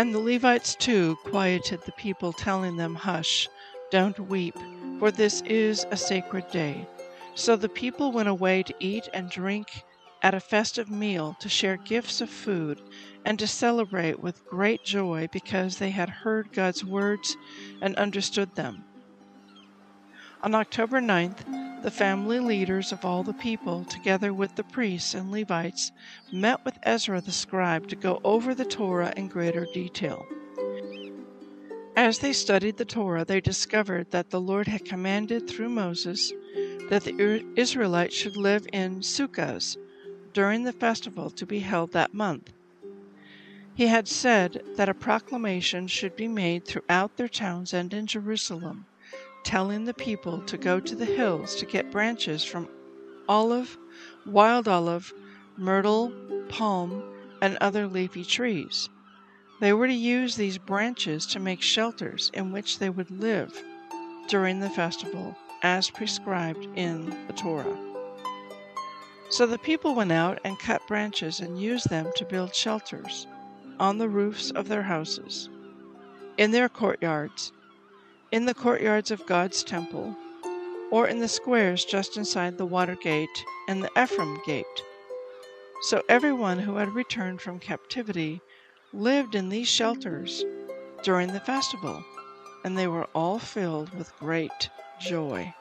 And 0.00 0.14
the 0.14 0.18
Levites 0.18 0.74
too 0.76 1.18
quieted 1.24 1.82
the 1.82 1.92
people, 1.92 2.32
telling 2.32 2.78
them, 2.78 2.94
Hush, 2.94 3.46
don't 3.90 4.18
weep, 4.18 4.56
for 4.98 5.10
this 5.10 5.42
is 5.42 5.84
a 5.90 5.96
sacred 5.98 6.50
day. 6.50 6.86
So 7.34 7.54
the 7.54 7.68
people 7.68 8.10
went 8.10 8.30
away 8.30 8.62
to 8.62 8.74
eat 8.80 9.10
and 9.12 9.28
drink 9.28 9.84
at 10.22 10.32
a 10.32 10.40
festive 10.40 10.88
meal, 10.88 11.36
to 11.40 11.50
share 11.50 11.76
gifts 11.76 12.22
of 12.22 12.30
food, 12.30 12.80
and 13.26 13.38
to 13.40 13.46
celebrate 13.46 14.20
with 14.20 14.46
great 14.46 14.82
joy 14.84 15.28
because 15.32 15.76
they 15.76 15.90
had 15.90 16.08
heard 16.08 16.54
God's 16.54 16.82
words 16.82 17.36
and 17.82 17.94
understood 17.96 18.54
them. 18.54 18.82
On 20.42 20.54
October 20.54 21.02
9th, 21.02 21.82
the 21.82 21.90
family 21.90 22.40
leaders 22.40 22.92
of 22.92 23.04
all 23.04 23.22
the 23.22 23.34
people, 23.34 23.84
together 23.84 24.32
with 24.32 24.56
the 24.56 24.64
priests 24.64 25.12
and 25.12 25.30
Levites, 25.30 25.92
met 26.32 26.64
with 26.64 26.78
Ezra 26.82 27.20
the 27.20 27.30
scribe 27.30 27.88
to 27.88 27.96
go 27.96 28.22
over 28.24 28.54
the 28.54 28.64
Torah 28.64 29.12
in 29.18 29.28
greater 29.28 29.66
detail. 29.66 30.26
As 31.94 32.20
they 32.20 32.32
studied 32.32 32.78
the 32.78 32.86
Torah, 32.86 33.26
they 33.26 33.42
discovered 33.42 34.10
that 34.12 34.30
the 34.30 34.40
Lord 34.40 34.66
had 34.66 34.86
commanded 34.86 35.46
through 35.46 35.68
Moses 35.68 36.32
that 36.88 37.04
the 37.04 37.44
Israelites 37.56 38.14
should 38.14 38.38
live 38.38 38.66
in 38.72 39.00
sukkahs 39.00 39.76
during 40.32 40.64
the 40.64 40.72
festival 40.72 41.28
to 41.32 41.44
be 41.44 41.58
held 41.58 41.92
that 41.92 42.14
month. 42.14 42.50
He 43.74 43.88
had 43.88 44.08
said 44.08 44.62
that 44.76 44.88
a 44.88 44.94
proclamation 44.94 45.86
should 45.86 46.16
be 46.16 46.28
made 46.28 46.64
throughout 46.64 47.18
their 47.18 47.28
towns 47.28 47.74
and 47.74 47.92
in 47.92 48.06
Jerusalem, 48.06 48.86
telling 49.44 49.84
the 49.84 49.94
people 49.94 50.40
to 50.42 50.56
go 50.56 50.80
to 50.80 50.94
the 50.94 51.04
hills 51.04 51.56
to 51.56 51.66
get 51.66 51.90
branches 51.90 52.44
from 52.44 52.68
olive, 53.28 53.78
wild 54.26 54.68
olive, 54.68 55.12
myrtle, 55.56 56.12
palm, 56.48 57.02
and 57.40 57.56
other 57.60 57.86
leafy 57.86 58.24
trees. 58.24 58.88
They 59.60 59.72
were 59.72 59.86
to 59.86 59.92
use 59.92 60.36
these 60.36 60.58
branches 60.58 61.26
to 61.26 61.38
make 61.38 61.62
shelters 61.62 62.30
in 62.34 62.50
which 62.50 62.78
they 62.78 62.90
would 62.90 63.10
live 63.10 63.62
during 64.28 64.60
the 64.60 64.70
festival 64.70 65.36
as 65.62 65.90
prescribed 65.90 66.66
in 66.76 67.10
the 67.26 67.32
Torah. 67.34 67.78
So 69.28 69.46
the 69.46 69.58
people 69.58 69.94
went 69.94 70.12
out 70.12 70.40
and 70.44 70.58
cut 70.58 70.86
branches 70.88 71.40
and 71.40 71.60
used 71.60 71.88
them 71.88 72.10
to 72.16 72.24
build 72.24 72.54
shelters 72.54 73.26
on 73.78 73.98
the 73.98 74.08
roofs 74.08 74.50
of 74.50 74.68
their 74.68 74.82
houses, 74.82 75.48
in 76.36 76.50
their 76.50 76.68
courtyards, 76.68 77.52
in 78.32 78.44
the 78.46 78.54
courtyards 78.54 79.10
of 79.10 79.26
God's 79.26 79.64
temple, 79.64 80.16
or 80.90 81.08
in 81.08 81.18
the 81.18 81.28
squares 81.28 81.84
just 81.84 82.16
inside 82.16 82.58
the 82.58 82.66
water 82.66 82.96
gate 82.96 83.44
and 83.68 83.82
the 83.82 83.90
Ephraim 84.00 84.38
gate. 84.46 84.64
So 85.82 86.02
everyone 86.08 86.58
who 86.58 86.76
had 86.76 86.94
returned 86.94 87.40
from 87.40 87.58
captivity 87.58 88.40
lived 88.92 89.34
in 89.34 89.48
these 89.48 89.68
shelters 89.68 90.44
during 91.02 91.32
the 91.32 91.40
festival, 91.40 92.04
and 92.64 92.76
they 92.76 92.86
were 92.86 93.08
all 93.14 93.38
filled 93.38 93.92
with 93.96 94.16
great 94.18 94.68
joy. 95.00 95.52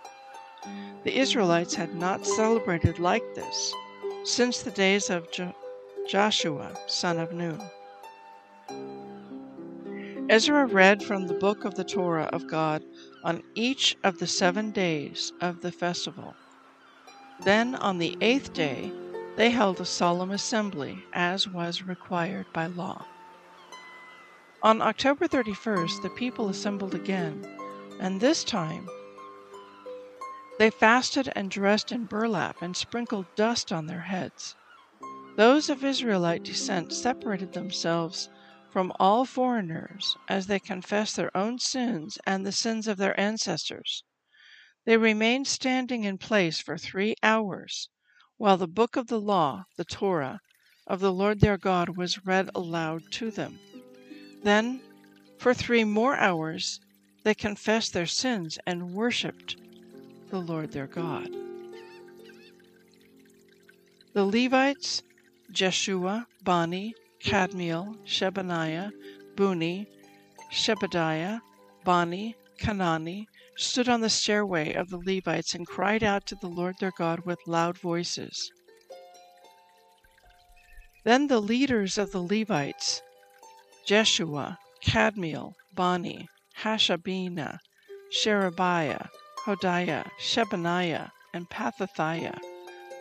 The 1.03 1.17
Israelites 1.17 1.75
had 1.75 1.95
not 1.95 2.25
celebrated 2.25 2.99
like 2.99 3.23
this 3.35 3.73
since 4.25 4.61
the 4.61 4.71
days 4.71 5.09
of 5.09 5.31
jo- 5.31 5.55
Joshua, 6.07 6.77
son 6.87 7.17
of 7.17 7.31
Nun. 7.31 7.61
Ezra 10.29 10.67
read 10.67 11.01
from 11.01 11.25
the 11.25 11.33
book 11.33 11.65
of 11.65 11.73
the 11.73 11.83
Torah 11.83 12.29
of 12.31 12.45
God 12.45 12.85
on 13.23 13.41
each 13.55 13.97
of 14.03 14.19
the 14.19 14.27
seven 14.27 14.69
days 14.69 15.33
of 15.41 15.61
the 15.61 15.71
festival. 15.71 16.35
Then 17.43 17.73
on 17.73 17.97
the 17.97 18.15
eighth 18.21 18.53
day, 18.53 18.91
they 19.37 19.49
held 19.49 19.81
a 19.81 19.85
solemn 19.85 20.29
assembly, 20.29 21.03
as 21.13 21.47
was 21.47 21.81
required 21.81 22.45
by 22.53 22.67
law. 22.67 23.07
On 24.61 24.83
October 24.83 25.27
31st, 25.27 26.03
the 26.03 26.11
people 26.11 26.47
assembled 26.47 26.93
again, 26.93 27.43
and 27.99 28.21
this 28.21 28.43
time 28.43 28.87
they 30.59 30.69
fasted 30.69 31.33
and 31.35 31.49
dressed 31.49 31.91
in 31.91 32.05
burlap 32.05 32.61
and 32.61 32.77
sprinkled 32.77 33.25
dust 33.35 33.71
on 33.71 33.87
their 33.87 34.01
heads. 34.01 34.55
Those 35.37 35.71
of 35.71 35.83
Israelite 35.83 36.43
descent 36.43 36.93
separated 36.93 37.53
themselves 37.53 38.29
from 38.71 38.91
all 38.99 39.25
foreigners 39.25 40.15
as 40.27 40.47
they 40.47 40.59
confessed 40.59 41.15
their 41.15 41.35
own 41.35 41.59
sins 41.59 42.17
and 42.25 42.45
the 42.45 42.51
sins 42.51 42.87
of 42.87 42.97
their 42.97 43.19
ancestors. 43.19 44.03
They 44.85 44.97
remained 44.97 45.47
standing 45.47 46.03
in 46.03 46.17
place 46.17 46.59
for 46.59 46.77
three 46.77 47.15
hours 47.23 47.89
while 48.37 48.57
the 48.57 48.67
book 48.67 48.95
of 48.95 49.07
the 49.07 49.19
law, 49.19 49.65
the 49.75 49.85
Torah, 49.85 50.39
of 50.87 50.99
the 50.99 51.11
Lord 51.11 51.39
their 51.39 51.57
God 51.57 51.97
was 51.97 52.25
read 52.25 52.49
aloud 52.55 53.03
to 53.11 53.29
them. 53.29 53.59
Then, 54.43 54.81
for 55.37 55.53
three 55.53 55.83
more 55.83 56.15
hours, 56.15 56.79
they 57.23 57.35
confessed 57.35 57.93
their 57.93 58.05
sins 58.05 58.57
and 58.65 58.93
worshiped 58.93 59.57
the 60.29 60.39
Lord 60.39 60.71
their 60.71 60.87
God. 60.87 61.29
The 64.13 64.25
Levites, 64.25 65.03
Jeshua, 65.51 66.27
Bani, 66.43 66.95
Kadmiel, 67.23 67.97
Shebaniah, 68.05 68.91
Bunni, 69.35 69.87
Shebadiah, 70.51 71.41
Bani, 71.83 72.35
Kenani, 72.61 73.25
stood 73.57 73.89
on 73.89 74.01
the 74.01 74.09
stairway 74.09 74.73
of 74.73 74.89
the 74.89 74.97
Levites 74.97 75.53
and 75.53 75.67
cried 75.67 76.03
out 76.03 76.25
to 76.27 76.35
the 76.35 76.47
Lord 76.47 76.75
their 76.79 76.93
God 76.97 77.25
with 77.25 77.39
loud 77.45 77.77
voices. 77.77 78.51
Then 81.03 81.27
the 81.27 81.39
leaders 81.39 81.97
of 81.97 82.11
the 82.11 82.21
Levites, 82.21 83.01
Jeshua, 83.85 84.57
Kadmiel, 84.83 85.53
Bani, 85.73 86.27
Hashabina, 86.61 87.59
Sherebiah, 88.11 89.07
Hodiah, 89.45 90.09
Shebaniah, 90.19 91.09
and 91.33 91.49
Pethahiah, 91.49 92.39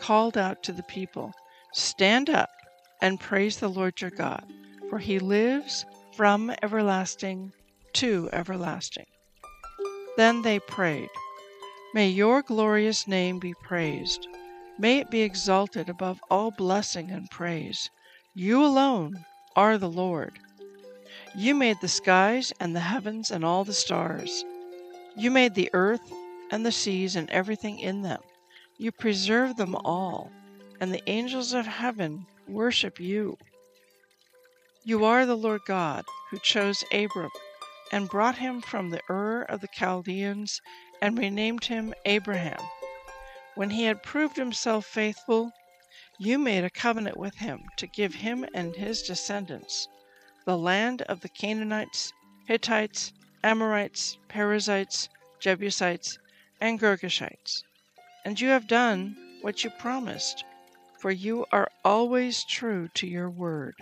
called 0.01 0.37
out 0.37 0.63
to 0.63 0.73
the 0.73 0.83
people, 0.85 1.33
Stand 1.73 2.31
up 2.31 2.49
and 3.01 3.21
praise 3.21 3.59
the 3.59 3.69
Lord 3.69 4.01
your 4.01 4.11
God, 4.11 4.45
for 4.91 4.99
he 4.99 5.19
lives 5.19 5.85
from 6.17 6.53
everlasting 6.63 7.53
to 7.95 8.29
everlasting. 8.33 9.07
Then 10.17 10.43
they 10.43 10.59
prayed, 10.59 11.11
May 11.95 12.09
your 12.09 12.43
glorious 12.43 13.07
name 13.07 13.39
be 13.39 13.55
praised. 13.63 14.27
May 14.79 14.99
it 14.99 15.11
be 15.11 15.23
exalted 15.23 15.89
above 15.89 16.21
all 16.31 16.51
blessing 16.51 17.11
and 17.11 17.31
praise. 17.31 17.91
You 18.35 18.65
alone 18.65 19.25
are 19.57 19.79
the 19.79 19.91
Lord. 19.91 20.39
You 21.37 21.55
made 21.55 21.79
the 21.81 21.89
skies 21.89 22.53
and 22.61 22.75
the 22.75 22.81
heavens 22.81 23.31
and 23.31 23.45
all 23.45 23.65
the 23.65 23.73
stars. 23.73 24.45
You 25.17 25.31
made 25.31 25.55
the 25.55 25.71
earth 25.73 26.13
and 26.51 26.65
the 26.65 26.73
seas 26.73 27.17
and 27.17 27.29
everything 27.31 27.79
in 27.79 28.03
them. 28.03 28.21
You 28.77 28.93
preserve 28.93 29.57
them 29.57 29.75
all, 29.75 30.31
and 30.81 30.93
the 30.93 31.03
angels 31.09 31.53
of 31.53 31.67
heaven 31.67 32.27
worship 32.49 32.99
you. 32.99 33.37
You 34.85 35.05
are 35.05 35.27
the 35.27 35.37
Lord 35.37 35.63
God 35.67 36.05
who 36.31 36.39
chose 36.39 36.85
Abram 36.93 37.31
and 37.93 38.09
brought 38.09 38.39
him 38.39 38.61
from 38.61 38.91
the 38.91 39.03
Ur 39.11 39.43
of 39.43 39.61
the 39.61 39.69
Chaldeans 39.69 40.61
and 41.01 41.19
renamed 41.19 41.65
him 41.65 41.95
Abraham. 42.05 42.61
When 43.55 43.71
he 43.71 43.85
had 43.85 44.03
proved 44.03 44.37
himself 44.37 44.87
faithful, 44.87 45.53
you 46.19 46.39
made 46.39 46.65
a 46.65 46.71
covenant 46.71 47.17
with 47.17 47.37
him 47.37 47.65
to 47.77 47.87
give 47.87 48.15
him 48.15 48.47
and 48.55 48.75
his 48.75 49.03
descendants 49.03 49.89
the 50.49 50.57
land 50.57 51.03
of 51.03 51.21
the 51.21 51.29
Canaanites, 51.29 52.11
Hittites, 52.47 53.13
Amorites, 53.45 54.17
Perizzites, 54.29 55.11
Jebusites, 55.41 56.19
and 56.59 56.81
Girgashites. 56.81 57.63
And 58.25 58.41
you 58.41 58.49
have 58.49 58.67
done 58.67 59.15
what 59.43 59.63
you 59.63 59.69
promised, 59.69 60.45
for 60.99 61.13
you 61.13 61.47
are 61.53 61.71
always 61.85 62.45
true 62.45 62.89
to 62.95 63.07
your 63.07 63.31
word. 63.31 63.75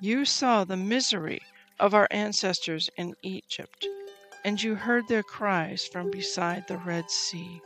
You 0.00 0.24
saw 0.24 0.64
the 0.64 0.78
misery 0.78 1.40
of 1.78 1.92
our 1.92 2.08
ancestors 2.10 2.88
in 2.96 3.14
Egypt, 3.22 3.86
and 4.44 4.62
you 4.62 4.74
heard 4.74 5.08
their 5.08 5.22
cries 5.22 5.86
from 5.86 6.10
beside 6.10 6.66
the 6.66 6.78
Red 6.78 7.10
Sea. 7.10 7.60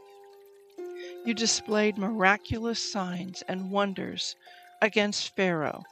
You 1.25 1.33
displayed 1.33 1.97
miraculous 1.97 2.93
signs 2.93 3.43
and 3.43 3.71
wonders 3.71 4.35
against 4.83 5.37
Pharaoh, 5.37 5.85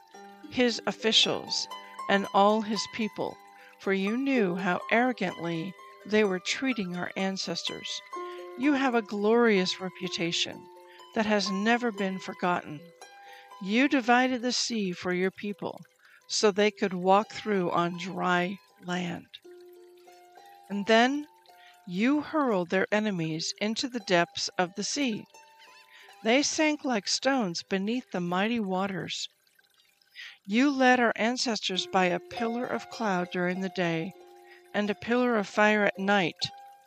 his 0.49 0.81
officials, 0.85 1.67
and 2.09 2.27
all 2.33 2.61
his 2.61 2.85
people, 2.93 3.37
for 3.79 3.93
you 3.93 4.17
knew 4.17 4.55
how 4.55 4.81
arrogantly 4.91 5.73
they 6.05 6.25
were 6.25 6.39
treating 6.39 6.97
our 6.97 7.11
ancestors. 7.15 8.01
You 8.57 8.73
have 8.73 8.95
a 8.95 9.01
glorious 9.01 9.79
reputation 9.79 10.61
that 11.19 11.25
has 11.25 11.51
never 11.51 11.91
been 11.91 12.17
forgotten. 12.17 12.79
You 13.61 13.89
divided 13.89 14.41
the 14.41 14.53
sea 14.53 14.93
for 14.93 15.11
your 15.11 15.31
people 15.31 15.81
so 16.29 16.49
they 16.49 16.71
could 16.71 16.93
walk 16.93 17.33
through 17.33 17.71
on 17.71 17.97
dry 17.97 18.57
land. 18.85 19.27
And 20.69 20.85
then 20.85 21.27
you 21.85 22.21
hurled 22.21 22.69
their 22.69 22.87
enemies 22.89 23.53
into 23.59 23.89
the 23.89 23.99
depths 23.99 24.49
of 24.57 24.73
the 24.75 24.83
sea. 24.85 25.25
They 26.23 26.41
sank 26.41 26.85
like 26.85 27.09
stones 27.09 27.63
beneath 27.63 28.09
the 28.13 28.21
mighty 28.21 28.61
waters. 28.61 29.27
You 30.45 30.71
led 30.71 31.01
our 31.01 31.11
ancestors 31.17 31.85
by 31.85 32.05
a 32.05 32.21
pillar 32.21 32.65
of 32.65 32.89
cloud 32.89 33.27
during 33.33 33.59
the 33.59 33.75
day 33.75 34.13
and 34.73 34.89
a 34.89 34.95
pillar 34.95 35.35
of 35.35 35.49
fire 35.49 35.83
at 35.83 35.99
night 35.99 36.39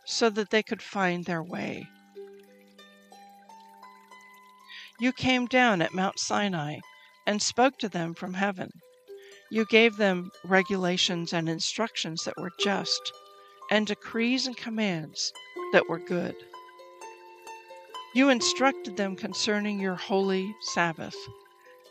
so 0.07 0.31
that 0.31 0.49
they 0.49 0.63
could 0.63 0.81
find 0.81 1.27
their 1.27 1.43
way. 1.43 1.87
You 5.03 5.13
came 5.13 5.47
down 5.47 5.83
at 5.83 5.95
Mount 5.95 6.21
Sinai 6.21 6.79
and 7.27 7.43
spoke 7.43 7.77
to 7.79 7.89
them 7.89 8.15
from 8.15 8.35
heaven. 8.35 8.71
You 9.51 9.65
gave 9.65 9.97
them 9.97 10.31
regulations 10.45 11.33
and 11.33 11.49
instructions 11.49 12.23
that 12.23 12.37
were 12.37 12.53
just 12.61 13.13
and 13.69 13.85
decrees 13.85 14.47
and 14.47 14.57
commands 14.57 15.33
that 15.73 15.89
were 15.89 15.99
good. 15.99 16.37
You 18.15 18.29
instructed 18.29 18.97
them 18.97 19.17
concerning 19.17 19.81
your 19.81 19.97
holy 19.97 20.55
Sabbath, 20.73 21.17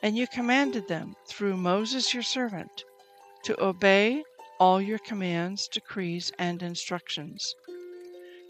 and 0.01 0.15
you 0.15 0.25
commanded 0.25 0.87
them 0.87 1.13
through 1.27 1.57
Moses 1.57 2.13
your 2.13 2.23
servant 2.23 2.85
to 3.43 3.61
obey 3.61 4.23
all 4.57 4.81
your 4.81 4.99
commands, 4.99 5.67
decrees, 5.67 6.31
and 6.39 6.63
instructions. 6.63 7.55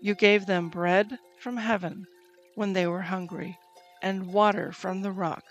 You 0.04 0.14
gave 0.14 0.46
them 0.46 0.70
bread 0.70 1.18
from 1.40 1.58
heaven 1.58 2.06
when 2.54 2.74
they 2.74 2.86
were 2.86 3.02
hungry, 3.02 3.58
and 4.02 4.34
water 4.34 4.72
from 4.72 5.02
the 5.02 5.12
rock 5.12 5.44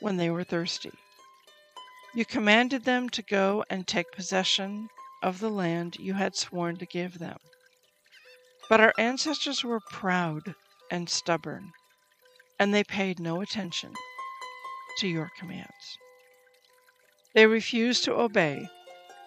when 0.00 0.16
they 0.16 0.30
were 0.30 0.44
thirsty. 0.44 0.92
You 2.14 2.24
commanded 2.24 2.84
them 2.84 3.08
to 3.10 3.22
go 3.22 3.64
and 3.70 3.86
take 3.86 4.12
possession 4.12 4.88
of 5.22 5.40
the 5.40 5.50
land 5.50 5.96
you 5.98 6.14
had 6.14 6.36
sworn 6.36 6.76
to 6.76 6.86
give 6.86 7.18
them. 7.18 7.38
But 8.68 8.80
our 8.80 8.92
ancestors 8.98 9.64
were 9.64 9.80
proud 9.90 10.54
and 10.90 11.08
stubborn, 11.08 11.72
and 12.58 12.72
they 12.72 12.84
paid 12.84 13.18
no 13.18 13.40
attention 13.40 13.94
to 14.98 15.08
your 15.08 15.30
commands. 15.38 15.98
They 17.34 17.46
refused 17.46 18.04
to 18.04 18.14
obey 18.18 18.68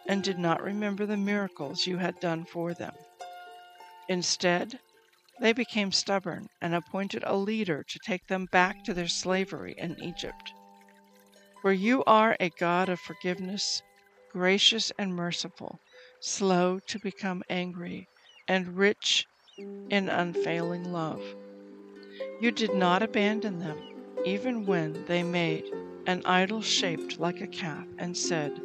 and 0.07 0.23
did 0.23 0.39
not 0.39 0.61
remember 0.61 1.05
the 1.05 1.17
miracles 1.17 1.87
you 1.87 1.97
had 1.97 2.19
done 2.19 2.45
for 2.45 2.73
them. 2.73 2.93
Instead, 4.09 4.79
they 5.41 5.51
became 5.51 5.91
stubborn 5.91 6.47
and 6.61 6.73
appointed 6.75 7.23
a 7.25 7.35
leader 7.35 7.83
to 7.83 7.99
take 7.99 8.27
them 8.27 8.47
back 8.51 8.83
to 8.83 8.93
their 8.93 9.07
slavery 9.07 9.75
in 9.77 9.99
Egypt. 9.99 10.53
For 11.61 11.73
you 11.73 12.03
are 12.05 12.37
a 12.39 12.51
God 12.59 12.89
of 12.89 12.99
forgiveness 12.99 13.81
gracious 14.31 14.93
and 14.97 15.13
merciful, 15.13 15.77
slow 16.21 16.79
to 16.87 16.97
become 16.99 17.43
angry, 17.49 18.07
and 18.47 18.77
rich 18.77 19.25
in 19.89 20.07
unfailing 20.07 20.93
love. 20.93 21.21
You 22.39 22.51
did 22.51 22.73
not 22.73 23.03
abandon 23.03 23.59
them, 23.59 23.77
even 24.25 24.65
when 24.65 25.03
they 25.05 25.21
made 25.21 25.65
an 26.07 26.21
idol 26.25 26.61
shaped 26.61 27.19
like 27.19 27.41
a 27.41 27.47
calf 27.47 27.85
and 27.97 28.15
said, 28.15 28.57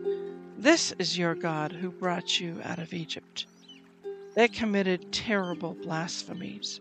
This 0.57 0.92
is 1.01 1.18
your 1.18 1.35
God 1.35 1.72
who 1.72 1.90
brought 1.90 2.38
you 2.38 2.61
out 2.62 2.79
of 2.79 2.94
Egypt. 2.94 3.46
They 4.37 4.49
committed 4.49 5.12
terrible 5.12 5.72
blasphemies. 5.72 6.81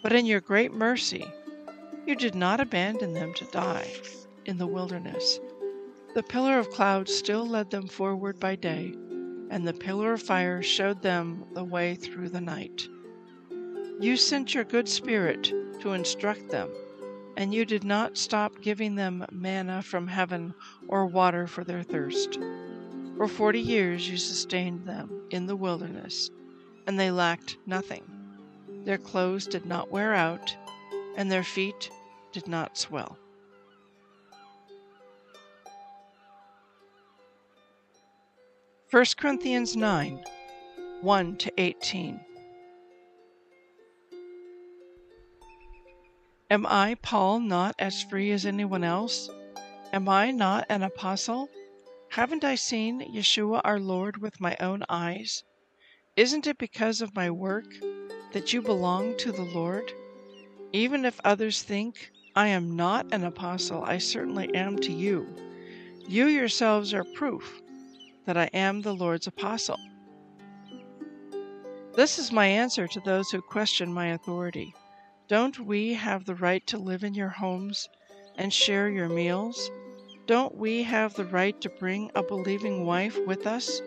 But 0.00 0.12
in 0.12 0.26
your 0.26 0.40
great 0.40 0.72
mercy, 0.72 1.26
you 2.06 2.14
did 2.14 2.36
not 2.36 2.60
abandon 2.60 3.14
them 3.14 3.34
to 3.34 3.44
die 3.46 3.90
in 4.44 4.56
the 4.56 4.66
wilderness. 4.66 5.40
The 6.14 6.22
pillar 6.22 6.60
of 6.60 6.70
cloud 6.70 7.08
still 7.08 7.44
led 7.44 7.70
them 7.70 7.88
forward 7.88 8.38
by 8.38 8.54
day, 8.54 8.94
and 9.50 9.66
the 9.66 9.72
pillar 9.72 10.12
of 10.12 10.22
fire 10.22 10.62
showed 10.62 11.02
them 11.02 11.46
the 11.52 11.64
way 11.64 11.96
through 11.96 12.28
the 12.28 12.40
night. 12.40 12.86
You 13.98 14.16
sent 14.16 14.54
your 14.54 14.62
good 14.62 14.88
Spirit 14.88 15.52
to 15.80 15.94
instruct 15.94 16.48
them, 16.48 16.70
and 17.36 17.52
you 17.52 17.64
did 17.64 17.82
not 17.82 18.16
stop 18.16 18.60
giving 18.60 18.94
them 18.94 19.26
manna 19.32 19.82
from 19.82 20.06
heaven 20.06 20.54
or 20.86 21.06
water 21.06 21.48
for 21.48 21.64
their 21.64 21.82
thirst. 21.82 22.38
For 23.16 23.28
forty 23.28 23.60
years 23.60 24.08
you 24.08 24.16
sustained 24.16 24.86
them 24.86 25.28
in 25.30 25.46
the 25.46 25.54
wilderness, 25.54 26.30
and 26.86 26.98
they 26.98 27.10
lacked 27.10 27.56
nothing. 27.64 28.02
Their 28.84 28.98
clothes 28.98 29.46
did 29.46 29.66
not 29.66 29.90
wear 29.90 30.14
out, 30.14 30.56
and 31.16 31.30
their 31.30 31.44
feet 31.44 31.90
did 32.32 32.48
not 32.48 32.76
swell. 32.76 33.16
1 38.90 39.04
Corinthians 39.16 39.74
9 39.74 40.24
1 41.00 41.36
to 41.36 41.52
18. 41.58 42.20
Am 46.50 46.66
I, 46.66 46.94
Paul, 47.02 47.40
not 47.40 47.74
as 47.78 48.02
free 48.02 48.30
as 48.30 48.46
anyone 48.46 48.84
else? 48.84 49.28
Am 49.92 50.08
I 50.08 50.30
not 50.30 50.66
an 50.68 50.82
apostle? 50.82 51.48
Haven't 52.14 52.44
I 52.44 52.54
seen 52.54 53.00
Yeshua 53.00 53.60
our 53.64 53.80
Lord 53.80 54.18
with 54.18 54.40
my 54.40 54.56
own 54.60 54.84
eyes? 54.88 55.42
Isn't 56.14 56.46
it 56.46 56.58
because 56.58 57.00
of 57.00 57.16
my 57.16 57.28
work 57.28 57.66
that 58.30 58.52
you 58.52 58.62
belong 58.62 59.16
to 59.16 59.32
the 59.32 59.42
Lord? 59.42 59.92
Even 60.72 61.04
if 61.04 61.20
others 61.24 61.64
think 61.64 62.12
I 62.36 62.46
am 62.46 62.76
not 62.76 63.12
an 63.12 63.24
apostle, 63.24 63.82
I 63.82 63.98
certainly 63.98 64.54
am 64.54 64.78
to 64.78 64.92
you. 64.92 65.26
You 66.06 66.26
yourselves 66.26 66.94
are 66.94 67.02
proof 67.02 67.60
that 68.26 68.36
I 68.36 68.48
am 68.54 68.82
the 68.82 68.94
Lord's 68.94 69.26
apostle. 69.26 69.80
This 71.96 72.20
is 72.20 72.30
my 72.30 72.46
answer 72.46 72.86
to 72.86 73.00
those 73.00 73.32
who 73.32 73.42
question 73.42 73.92
my 73.92 74.10
authority. 74.10 74.72
Don't 75.26 75.58
we 75.58 75.94
have 75.94 76.26
the 76.26 76.36
right 76.36 76.64
to 76.68 76.78
live 76.78 77.02
in 77.02 77.14
your 77.14 77.30
homes 77.30 77.88
and 78.36 78.52
share 78.52 78.88
your 78.88 79.08
meals? 79.08 79.68
Don't 80.26 80.56
we 80.56 80.84
have 80.84 81.12
the 81.12 81.26
right 81.26 81.60
to 81.60 81.68
bring 81.68 82.10
a 82.14 82.22
believing 82.22 82.86
wife 82.86 83.18
with 83.26 83.46
us, 83.46 83.82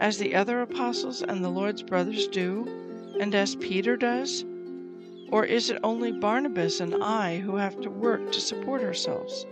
as 0.00 0.18
the 0.18 0.34
other 0.34 0.60
apostles 0.60 1.22
and 1.22 1.44
the 1.44 1.50
Lord's 1.50 1.84
brothers 1.84 2.26
do, 2.26 2.66
and 3.20 3.32
as 3.32 3.54
Peter 3.54 3.96
does? 3.96 4.44
Or 5.30 5.44
is 5.44 5.70
it 5.70 5.78
only 5.84 6.10
Barnabas 6.10 6.80
and 6.80 6.96
I 7.00 7.38
who 7.38 7.54
have 7.54 7.80
to 7.82 7.90
work 7.90 8.32
to 8.32 8.40
support 8.40 8.82
ourselves? 8.82 9.46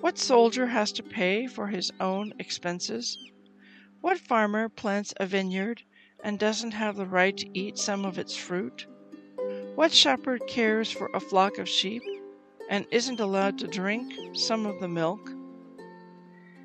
What 0.00 0.18
soldier 0.18 0.66
has 0.68 0.92
to 0.92 1.02
pay 1.02 1.48
for 1.48 1.66
his 1.66 1.90
own 1.98 2.32
expenses? 2.38 3.18
What 4.02 4.18
farmer 4.18 4.68
plants 4.68 5.12
a 5.16 5.26
vineyard 5.26 5.82
and 6.22 6.38
doesn't 6.38 6.72
have 6.72 6.94
the 6.94 7.06
right 7.06 7.36
to 7.38 7.58
eat 7.58 7.76
some 7.76 8.04
of 8.04 8.18
its 8.18 8.36
fruit? 8.36 8.86
What 9.74 9.90
shepherd 9.90 10.46
cares 10.46 10.92
for 10.92 11.10
a 11.12 11.18
flock 11.18 11.58
of 11.58 11.68
sheep 11.68 12.04
and 12.72 12.86
isn't 12.90 13.20
allowed 13.20 13.58
to 13.58 13.66
drink 13.66 14.14
some 14.32 14.64
of 14.64 14.80
the 14.80 14.88
milk? 14.88 15.30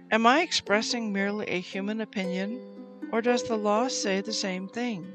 Am 0.09 0.25
I 0.25 0.39
expressing 0.39 1.11
merely 1.11 1.45
a 1.47 1.59
human 1.59 1.99
opinion, 1.99 2.61
or 3.11 3.21
does 3.21 3.43
the 3.43 3.57
law 3.57 3.89
say 3.89 4.21
the 4.21 4.31
same 4.31 4.69
thing? 4.69 5.05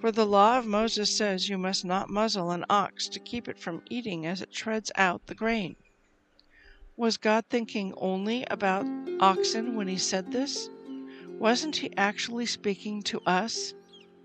For 0.00 0.10
the 0.10 0.24
law 0.24 0.58
of 0.58 0.64
Moses 0.64 1.14
says 1.14 1.50
you 1.50 1.58
must 1.58 1.84
not 1.84 2.08
muzzle 2.08 2.52
an 2.52 2.64
ox 2.70 3.06
to 3.08 3.20
keep 3.20 3.48
it 3.48 3.58
from 3.58 3.82
eating 3.90 4.24
as 4.24 4.40
it 4.40 4.50
treads 4.50 4.90
out 4.96 5.26
the 5.26 5.34
grain. 5.34 5.76
Was 6.96 7.18
God 7.18 7.44
thinking 7.50 7.92
only 7.98 8.46
about 8.50 8.86
oxen 9.20 9.76
when 9.76 9.88
he 9.88 9.98
said 9.98 10.32
this? 10.32 10.70
Wasn't 11.38 11.76
he 11.76 11.92
actually 11.98 12.46
speaking 12.46 13.02
to 13.02 13.20
us? 13.26 13.74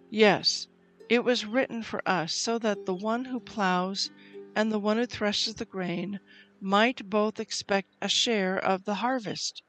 Yes, 0.10 0.70
it 1.10 1.26
was 1.26 1.46
written 1.46 1.84
for 1.84 2.02
us 2.08 2.32
so 2.32 2.58
that 2.60 2.86
the 2.86 2.94
one 2.94 3.26
who 3.26 3.42
plows 3.42 4.12
and 4.60 4.74
the 4.74 4.78
one 4.78 4.98
who 4.98 5.06
threshes 5.06 5.54
the 5.54 5.64
grain 5.64 6.20
might 6.60 7.10
both 7.10 7.40
expect 7.40 7.96
a 8.02 8.10
share 8.10 8.58
of 8.58 8.84
the 8.84 8.96
harvest. 8.96 9.64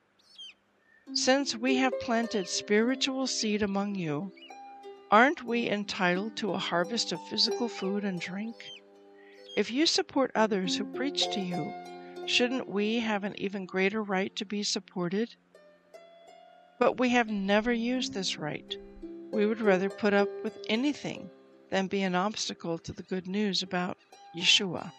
Since 1.15 1.55
we 1.55 1.77
have 1.77 2.01
planted 2.01 2.49
spiritual 2.49 3.29
seed 3.29 3.63
among 3.63 3.95
you, 3.95 4.33
aren't 5.09 5.45
we 5.45 5.71
entitled 5.71 6.37
to 6.39 6.55
a 6.55 6.59
harvest 6.59 7.13
of 7.13 7.25
physical 7.29 7.69
food 7.69 8.05
and 8.05 8.21
drink? 8.21 8.57
If 9.57 9.71
you 9.71 9.87
support 9.87 10.33
others 10.35 10.77
who 10.77 10.85
preach 10.93 11.31
to 11.35 11.41
you, 11.41 11.73
shouldn't 12.27 12.69
we 12.69 12.99
have 12.99 13.23
an 13.23 13.41
even 13.41 13.67
greater 13.67 14.03
right 14.03 14.35
to 14.35 14.45
be 14.45 14.65
supported? 14.65 15.37
But 16.81 16.99
we 16.99 17.11
have 17.11 17.29
never 17.29 17.73
used 17.73 18.13
this 18.13 18.39
right. 18.39 18.77
We 19.31 19.47
would 19.47 19.61
rather 19.61 19.89
put 19.89 20.15
up 20.15 20.29
with 20.43 20.59
anything 20.69 21.31
than 21.71 21.87
be 21.87 22.03
an 22.03 22.17
obstacle 22.17 22.77
to 22.79 22.93
the 22.93 23.05
good 23.05 23.29
news 23.29 23.63
about 23.63 23.97
Yeshua. 24.37 24.93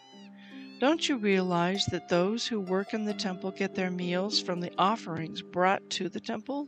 Don't 0.80 1.08
you 1.08 1.18
realize 1.18 1.86
that 1.88 2.10
those 2.10 2.48
who 2.48 2.60
work 2.60 2.94
in 2.94 3.06
the 3.06 3.14
temple 3.14 3.52
get 3.52 3.76
their 3.76 3.92
meals 3.92 4.42
from 4.42 4.60
the 4.60 4.72
offerings 4.78 5.42
brought 5.42 5.88
to 5.92 6.10
the 6.10 6.20
temple? 6.20 6.68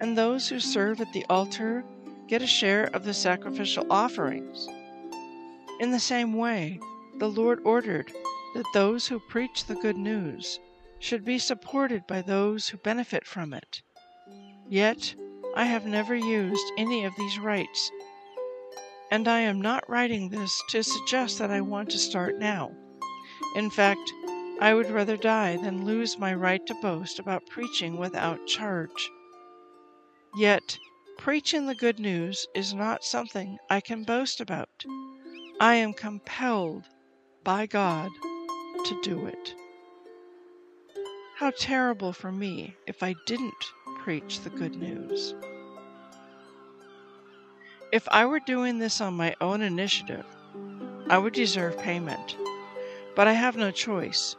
And 0.00 0.18
those 0.18 0.48
who 0.48 0.58
serve 0.58 1.00
at 1.00 1.12
the 1.12 1.24
altar 1.30 1.84
get 2.26 2.42
a 2.42 2.46
share 2.46 2.86
of 2.94 3.04
the 3.04 3.14
sacrificial 3.14 3.86
offerings. 3.90 4.66
In 5.78 5.90
the 5.90 6.00
same 6.00 6.34
way, 6.34 6.80
the 7.18 7.28
Lord 7.30 7.60
ordered 7.64 8.10
that 8.54 8.66
those 8.74 9.06
who 9.06 9.20
preach 9.20 9.64
the 9.64 9.76
good 9.76 9.96
news 9.96 10.58
should 10.98 11.24
be 11.24 11.38
supported 11.38 12.06
by 12.06 12.22
those 12.22 12.68
who 12.68 12.76
benefit 12.78 13.26
from 13.26 13.54
it. 13.54 13.82
Yet, 14.68 15.14
I 15.56 15.64
have 15.64 15.86
never 15.86 16.14
used 16.14 16.72
any 16.76 17.04
of 17.04 17.12
these 17.16 17.38
rights 17.38 17.90
and 19.10 19.26
I 19.26 19.40
am 19.40 19.60
not 19.60 19.88
writing 19.88 20.28
this 20.28 20.62
to 20.70 20.82
suggest 20.82 21.38
that 21.38 21.50
I 21.50 21.60
want 21.60 21.90
to 21.90 21.98
start 21.98 22.38
now. 22.38 22.72
In 23.56 23.70
fact, 23.70 24.12
I 24.60 24.74
would 24.74 24.90
rather 24.90 25.16
die 25.16 25.56
than 25.56 25.84
lose 25.84 26.18
my 26.18 26.34
right 26.34 26.64
to 26.66 26.74
boast 26.74 27.18
about 27.18 27.46
preaching 27.46 27.96
without 27.96 28.46
charge. 28.46 29.10
Yet, 30.36 30.78
preaching 31.18 31.66
the 31.66 31.74
good 31.74 31.98
news 31.98 32.46
is 32.54 32.72
not 32.72 33.04
something 33.04 33.58
I 33.68 33.80
can 33.80 34.04
boast 34.04 34.40
about. 34.40 34.84
I 35.58 35.74
am 35.74 35.92
compelled 35.92 36.84
by 37.42 37.66
God 37.66 38.10
to 38.84 39.00
do 39.02 39.26
it. 39.26 39.54
How 41.36 41.52
terrible 41.58 42.12
for 42.12 42.30
me 42.30 42.76
if 42.86 43.02
I 43.02 43.14
didn't 43.26 43.72
preach 43.98 44.40
the 44.40 44.50
good 44.50 44.76
news. 44.76 45.34
If 47.92 48.06
I 48.12 48.24
were 48.24 48.38
doing 48.38 48.78
this 48.78 49.00
on 49.00 49.14
my 49.14 49.34
own 49.40 49.62
initiative, 49.62 50.24
I 51.08 51.18
would 51.18 51.32
deserve 51.32 51.76
payment. 51.76 52.36
But 53.16 53.26
I 53.26 53.32
have 53.32 53.56
no 53.56 53.72
choice, 53.72 54.36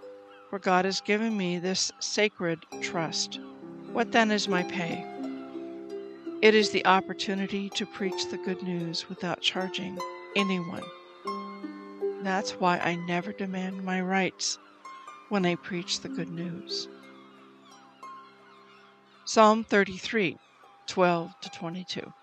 for 0.49 0.57
God 0.57 0.85
has 0.85 1.01
given 1.01 1.35
me 1.35 1.59
this 1.59 1.91
sacred 1.99 2.59
trust. 2.79 3.41
What 3.91 4.13
then 4.13 4.31
is 4.31 4.47
my 4.47 4.63
pay? 4.63 5.05
It 6.41 6.55
is 6.55 6.69
the 6.69 6.85
opportunity 6.85 7.69
to 7.71 7.85
preach 7.85 8.27
the 8.27 8.37
good 8.37 8.63
news 8.63 9.09
without 9.09 9.41
charging 9.41 9.99
anyone. 10.37 10.83
That's 12.23 12.51
why 12.51 12.77
I 12.77 12.95
never 12.95 13.33
demand 13.33 13.83
my 13.83 13.99
rights 13.99 14.59
when 15.27 15.45
I 15.45 15.55
preach 15.55 15.99
the 15.99 16.09
good 16.09 16.29
news. 16.29 16.87
Psalm 19.25 19.65
33, 19.65 20.37
12 20.87 21.31
to 21.41 21.49
22. 21.49 22.13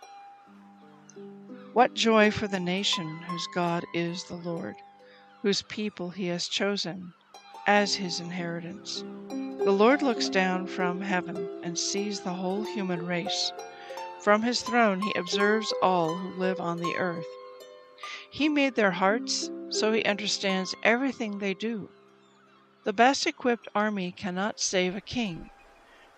What 1.75 1.95
joy 1.95 2.31
for 2.31 2.49
the 2.49 2.59
nation 2.59 3.19
whose 3.29 3.47
God 3.55 3.85
is 3.93 4.25
the 4.25 4.37
Lord, 4.37 4.75
whose 5.43 5.63
people 5.63 6.11
he 6.11 6.27
has 6.29 6.49
chosen 6.49 7.13
as 7.67 7.95
his 7.95 8.21
inheritance. 8.21 9.05
The 9.29 9.71
Lord 9.71 10.01
looks 10.03 10.29
down 10.29 10.67
from 10.67 11.03
heaven 11.03 11.49
and 11.63 11.79
sees 11.79 12.21
the 12.21 12.33
whole 12.33 12.65
human 12.65 13.07
race. 13.07 13.53
From 14.21 14.43
his 14.43 14.63
throne 14.63 15.03
he 15.03 15.13
observes 15.15 15.73
all 15.83 16.15
who 16.15 16.41
live 16.41 16.59
on 16.59 16.79
the 16.79 16.95
earth. 16.97 17.27
He 18.31 18.49
made 18.49 18.75
their 18.75 18.93
hearts, 18.93 19.51
so 19.69 19.93
he 19.93 20.03
understands 20.05 20.75
everything 20.83 21.39
they 21.39 21.55
do. 21.55 21.91
The 22.85 22.93
best 22.95 23.27
equipped 23.27 23.69
army 23.75 24.11
cannot 24.13 24.59
save 24.59 24.97
a 24.97 25.01
king, 25.03 25.51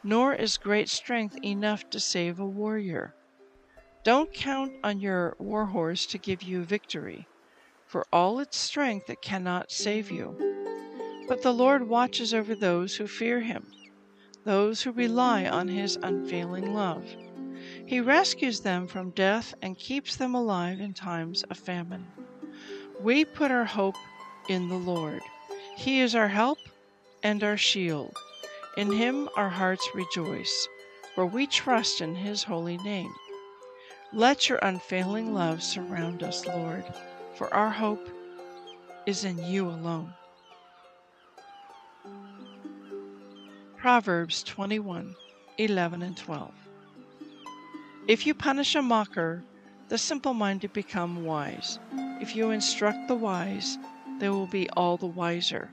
nor 0.05 0.33
is 0.33 0.57
great 0.57 0.89
strength 0.89 1.37
enough 1.45 1.91
to 1.91 1.99
save 1.99 2.39
a 2.39 2.47
warrior. 2.47 3.15
Don't 4.03 4.33
count 4.33 4.73
on 4.83 4.99
your 4.99 5.37
war 5.39 5.67
horse 5.67 6.07
to 6.07 6.17
give 6.17 6.43
you 6.43 6.65
victory. 6.65 7.29
For 7.87 8.07
all 8.11 8.41
its 8.41 8.57
strength, 8.57 9.11
it 9.11 9.21
cannot 9.21 9.71
save 9.71 10.11
you. 10.11 10.37
But 11.29 11.43
the 11.43 11.53
Lord 11.53 11.87
watches 11.87 12.33
over 12.33 12.55
those 12.55 12.97
who 12.97 13.07
fear 13.07 13.41
him, 13.41 13.67
those 14.45 14.81
who 14.81 14.93
rely 14.93 15.47
on 15.47 15.69
his 15.69 15.99
unfailing 16.03 16.73
love. 16.73 17.05
He 17.85 18.01
rescues 18.01 18.61
them 18.61 18.87
from 18.87 19.11
death 19.11 19.53
and 19.61 19.77
keeps 19.77 20.17
them 20.17 20.35
alive 20.35 20.81
in 20.81 20.95
times 20.95 21.43
of 21.51 21.59
famine. 21.59 22.07
We 23.01 23.27
put 23.27 23.51
our 23.51 23.67
hope 23.67 23.97
in 24.49 24.69
the 24.71 24.77
Lord. 24.77 25.21
He 25.77 26.01
is 26.01 26.15
our 26.15 26.29
help 26.29 26.59
and 27.23 27.45
our 27.45 27.59
shield. 27.59 28.17
In 28.79 28.91
him 28.93 29.29
our 29.37 29.51
hearts 29.51 29.87
rejoice, 29.95 30.69
for 31.15 31.27
we 31.27 31.47
trust 31.47 32.01
in 32.01 32.15
his 32.15 32.43
holy 32.43 32.79
name. 32.79 33.13
Let 34.13 34.49
your 34.49 34.59
unfailing 34.59 35.35
love 35.35 35.63
surround 35.63 36.25
us, 36.25 36.45
Lord, 36.45 36.85
for 37.37 37.53
our 37.55 37.71
hope 37.71 38.11
is 39.07 39.25
in 39.25 39.39
you 39.45 39.69
alone. 39.69 40.13
Proverbs 43.77 44.43
21 44.43 45.15
11 45.59 46.03
and 46.03 46.17
12. 46.17 46.53
If 48.09 48.27
you 48.27 48.35
punish 48.35 48.75
a 48.75 48.83
mocker, 48.83 49.45
the 49.89 49.97
simple 49.97 50.35
minded 50.35 50.73
become 50.73 51.25
wise. 51.25 51.79
If 52.21 52.35
you 52.35 52.51
instruct 52.51 53.07
the 53.07 53.15
wise, 53.15 53.79
they 54.19 54.29
will 54.29 54.49
be 54.49 54.69
all 54.71 54.97
the 54.97 55.07
wiser. 55.07 55.71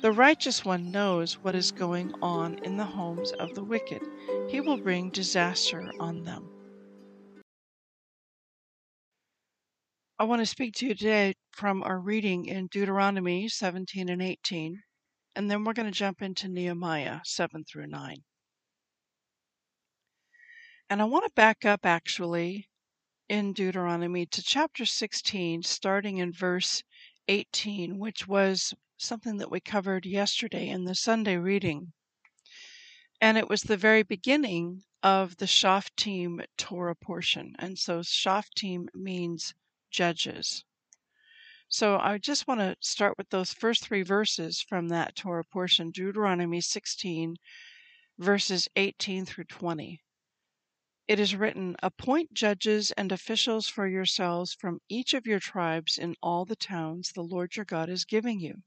The 0.00 0.12
righteous 0.12 0.64
one 0.64 0.90
knows 0.90 1.34
what 1.34 1.54
is 1.54 1.70
going 1.70 2.14
on 2.22 2.54
in 2.64 2.78
the 2.78 2.84
homes 2.84 3.32
of 3.32 3.54
the 3.54 3.62
wicked. 3.62 4.00
He 4.48 4.62
will 4.62 4.78
bring 4.78 5.10
disaster 5.10 5.90
on 6.00 6.24
them. 6.24 6.48
I 10.18 10.24
want 10.24 10.40
to 10.40 10.46
speak 10.46 10.72
to 10.76 10.86
you 10.86 10.94
today 10.94 11.34
from 11.52 11.82
our 11.82 12.00
reading 12.00 12.46
in 12.46 12.68
Deuteronomy 12.68 13.48
17 13.48 14.08
and 14.08 14.22
18, 14.22 14.82
and 15.34 15.50
then 15.50 15.62
we're 15.62 15.74
going 15.74 15.92
to 15.92 15.98
jump 15.98 16.22
into 16.22 16.48
Nehemiah 16.48 17.20
7 17.22 17.64
through 17.64 17.88
9. 17.88 18.24
And 20.88 21.02
I 21.02 21.04
want 21.04 21.26
to 21.26 21.30
back 21.32 21.66
up 21.66 21.84
actually 21.84 22.66
in 23.28 23.52
Deuteronomy 23.52 24.24
to 24.24 24.42
chapter 24.42 24.86
16, 24.86 25.62
starting 25.64 26.16
in 26.16 26.32
verse 26.32 26.82
18, 27.28 27.98
which 27.98 28.26
was 28.26 28.72
something 28.96 29.36
that 29.36 29.50
we 29.50 29.60
covered 29.60 30.06
yesterday 30.06 30.66
in 30.66 30.84
the 30.84 30.94
Sunday 30.94 31.36
reading. 31.36 31.92
And 33.20 33.36
it 33.36 33.50
was 33.50 33.60
the 33.60 33.76
very 33.76 34.02
beginning 34.02 34.80
of 35.02 35.36
the 35.36 35.46
Shoftim 35.46 36.42
Torah 36.56 36.96
portion. 36.96 37.54
And 37.58 37.78
so 37.78 38.00
Shoftim 38.00 38.86
means 38.94 39.52
Judges. 39.90 40.64
So 41.68 41.98
I 41.98 42.18
just 42.18 42.46
want 42.46 42.60
to 42.60 42.76
start 42.80 43.18
with 43.18 43.30
those 43.30 43.52
first 43.52 43.82
three 43.82 44.02
verses 44.02 44.62
from 44.62 44.88
that 44.88 45.16
Torah 45.16 45.44
portion, 45.44 45.90
Deuteronomy 45.90 46.60
16, 46.60 47.36
verses 48.18 48.68
18 48.76 49.26
through 49.26 49.44
20. 49.44 50.00
It 51.08 51.20
is 51.20 51.34
written, 51.34 51.76
Appoint 51.82 52.32
judges 52.32 52.90
and 52.92 53.12
officials 53.12 53.68
for 53.68 53.86
yourselves 53.86 54.54
from 54.54 54.80
each 54.88 55.12
of 55.14 55.26
your 55.26 55.38
tribes 55.40 55.98
in 55.98 56.16
all 56.22 56.44
the 56.44 56.56
towns 56.56 57.12
the 57.12 57.22
Lord 57.22 57.56
your 57.56 57.64
God 57.64 57.88
is 57.88 58.04
giving 58.04 58.40
you. 58.40 58.62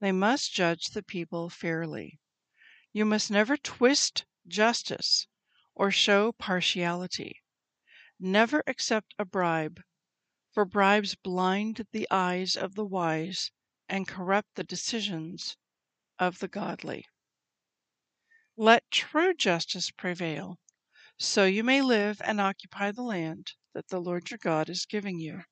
They 0.00 0.12
must 0.12 0.52
judge 0.52 0.88
the 0.88 1.02
people 1.02 1.48
fairly. 1.48 2.20
You 2.92 3.04
must 3.04 3.30
never 3.30 3.56
twist 3.56 4.24
justice 4.46 5.26
or 5.74 5.90
show 5.90 6.32
partiality. 6.32 7.42
Never 8.18 8.62
accept 8.66 9.14
a 9.18 9.24
bribe 9.24 9.82
for 10.56 10.64
bribes 10.64 11.14
blind 11.16 11.86
the 11.92 12.08
eyes 12.10 12.56
of 12.56 12.74
the 12.76 12.84
wise 12.86 13.50
and 13.90 14.08
corrupt 14.08 14.48
the 14.54 14.64
decisions 14.64 15.58
of 16.18 16.38
the 16.38 16.48
godly. 16.48 17.04
Let 18.56 18.90
true 18.90 19.34
justice 19.34 19.90
prevail, 19.90 20.58
so 21.18 21.44
you 21.44 21.62
may 21.62 21.82
live 21.82 22.22
and 22.24 22.40
occupy 22.40 22.90
the 22.90 23.02
land 23.02 23.52
that 23.74 23.88
the 23.88 24.00
Lord 24.00 24.30
your 24.30 24.38
God 24.38 24.70
is 24.70 24.86
giving 24.86 25.20
you. 25.20 25.42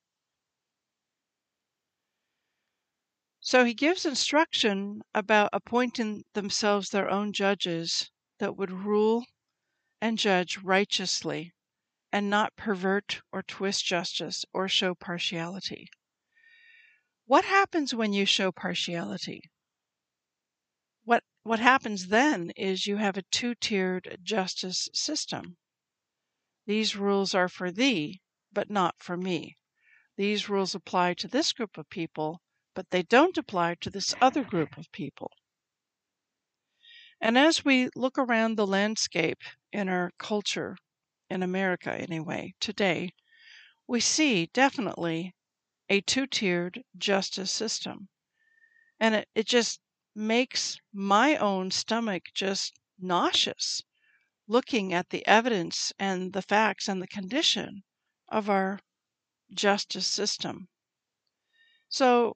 So 3.39 3.63
he 3.63 3.75
gives 3.75 4.07
instruction 4.07 5.03
about 5.13 5.51
appointing 5.53 6.23
themselves 6.33 6.89
their 6.89 7.11
own 7.11 7.31
judges 7.31 8.09
that 8.39 8.57
would 8.57 8.71
rule 8.71 9.23
and 10.01 10.17
judge 10.17 10.57
righteously 10.57 11.53
and 12.15 12.29
not 12.29 12.55
pervert 12.55 13.19
or 13.33 13.43
twist 13.43 13.83
justice 13.83 14.45
or 14.53 14.69
show 14.69 14.95
partiality. 14.95 15.89
What 17.25 17.43
happens 17.43 17.93
when 17.93 18.13
you 18.13 18.25
show 18.25 18.53
partiality? 18.53 19.41
What 21.03 21.25
what 21.43 21.59
happens 21.59 22.07
then 22.07 22.51
is 22.55 22.87
you 22.87 22.95
have 22.95 23.17
a 23.17 23.23
two 23.31 23.53
tiered 23.53 24.19
justice 24.23 24.87
system. 24.93 25.57
These 26.65 26.95
rules 26.95 27.35
are 27.35 27.49
for 27.49 27.69
thee, 27.69 28.21
but 28.49 28.69
not 28.69 28.95
for 28.99 29.17
me. 29.17 29.57
These 30.15 30.47
rules 30.47 30.73
apply 30.73 31.15
to 31.15 31.27
this 31.27 31.51
group 31.51 31.77
of 31.77 31.89
people, 31.89 32.41
but 32.73 32.91
they 32.91 33.03
don't 33.03 33.37
apply 33.37 33.75
to 33.81 33.89
this 33.89 34.15
other 34.21 34.45
group 34.45 34.77
of 34.77 34.89
people. 34.93 35.33
And 37.19 37.37
as 37.37 37.65
we 37.65 37.89
look 37.93 38.17
around 38.17 38.55
the 38.55 38.65
landscape 38.65 39.43
in 39.73 39.89
our 39.89 40.11
culture, 40.17 40.77
in 41.29 41.43
America 41.43 41.93
anyway, 41.93 42.53
today, 42.59 43.13
we 43.87 43.99
see 43.99 44.47
definitely 44.47 45.35
a 45.89 46.01
two 46.01 46.27
tiered 46.27 46.83
justice 46.97 47.51
system. 47.51 48.09
And 48.99 49.15
it, 49.15 49.29
it 49.35 49.47
just 49.47 49.79
makes 50.15 50.77
my 50.93 51.35
own 51.35 51.71
stomach 51.71 52.23
just 52.33 52.73
nauseous 52.99 53.81
looking 54.47 54.93
at 54.93 55.09
the 55.09 55.25
evidence 55.27 55.91
and 55.99 56.33
the 56.33 56.41
facts 56.41 56.87
and 56.87 57.01
the 57.01 57.07
condition 57.07 57.83
of 58.29 58.49
our 58.49 58.79
justice 59.53 60.07
system. 60.07 60.67
So 61.89 62.35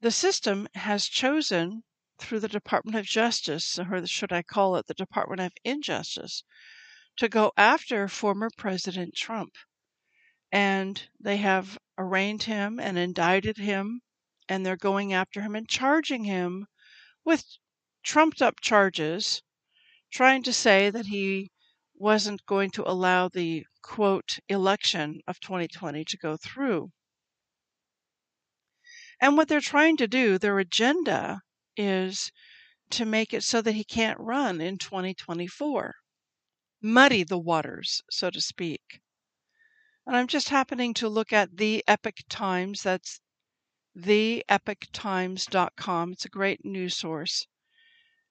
the 0.00 0.10
system 0.10 0.68
has 0.74 1.06
chosen 1.06 1.84
through 2.18 2.40
the 2.40 2.48
Department 2.48 2.96
of 2.96 3.06
Justice, 3.06 3.78
or 3.78 4.06
should 4.06 4.32
I 4.32 4.42
call 4.42 4.76
it 4.76 4.86
the 4.86 4.94
Department 4.94 5.40
of 5.40 5.52
Injustice, 5.64 6.44
to 7.16 7.28
go 7.28 7.52
after 7.56 8.08
former 8.08 8.50
President 8.56 9.14
Trump. 9.14 9.54
And 10.52 11.08
they 11.18 11.38
have 11.38 11.78
arraigned 11.98 12.44
him 12.44 12.78
and 12.78 12.98
indicted 12.98 13.56
him, 13.58 14.02
and 14.48 14.64
they're 14.64 14.76
going 14.76 15.12
after 15.12 15.40
him 15.42 15.56
and 15.56 15.68
charging 15.68 16.24
him 16.24 16.66
with 17.24 17.44
trumped 18.04 18.42
up 18.42 18.60
charges, 18.60 19.42
trying 20.12 20.42
to 20.44 20.52
say 20.52 20.90
that 20.90 21.06
he 21.06 21.50
wasn't 21.94 22.46
going 22.46 22.70
to 22.72 22.88
allow 22.88 23.28
the 23.28 23.66
quote 23.82 24.38
election 24.48 25.20
of 25.26 25.40
2020 25.40 26.04
to 26.04 26.18
go 26.18 26.36
through. 26.36 26.92
And 29.20 29.36
what 29.38 29.48
they're 29.48 29.60
trying 29.62 29.96
to 29.98 30.06
do, 30.06 30.36
their 30.36 30.58
agenda 30.58 31.40
is 31.78 32.30
to 32.90 33.06
make 33.06 33.32
it 33.32 33.42
so 33.44 33.62
that 33.62 33.72
he 33.74 33.84
can't 33.84 34.20
run 34.20 34.60
in 34.60 34.78
2024. 34.78 35.94
Muddy 36.84 37.22
the 37.22 37.38
waters, 37.38 38.02
so 38.10 38.28
to 38.28 38.40
speak. 38.40 39.00
And 40.04 40.16
I'm 40.16 40.26
just 40.26 40.48
happening 40.48 40.94
to 40.94 41.08
look 41.08 41.32
at 41.32 41.56
the 41.56 41.84
Epoch 41.86 42.18
Times. 42.28 42.82
That's 42.82 43.20
theepochtimes.com. 43.96 46.12
It's 46.12 46.24
a 46.24 46.28
great 46.28 46.64
news 46.64 46.96
source. 46.96 47.46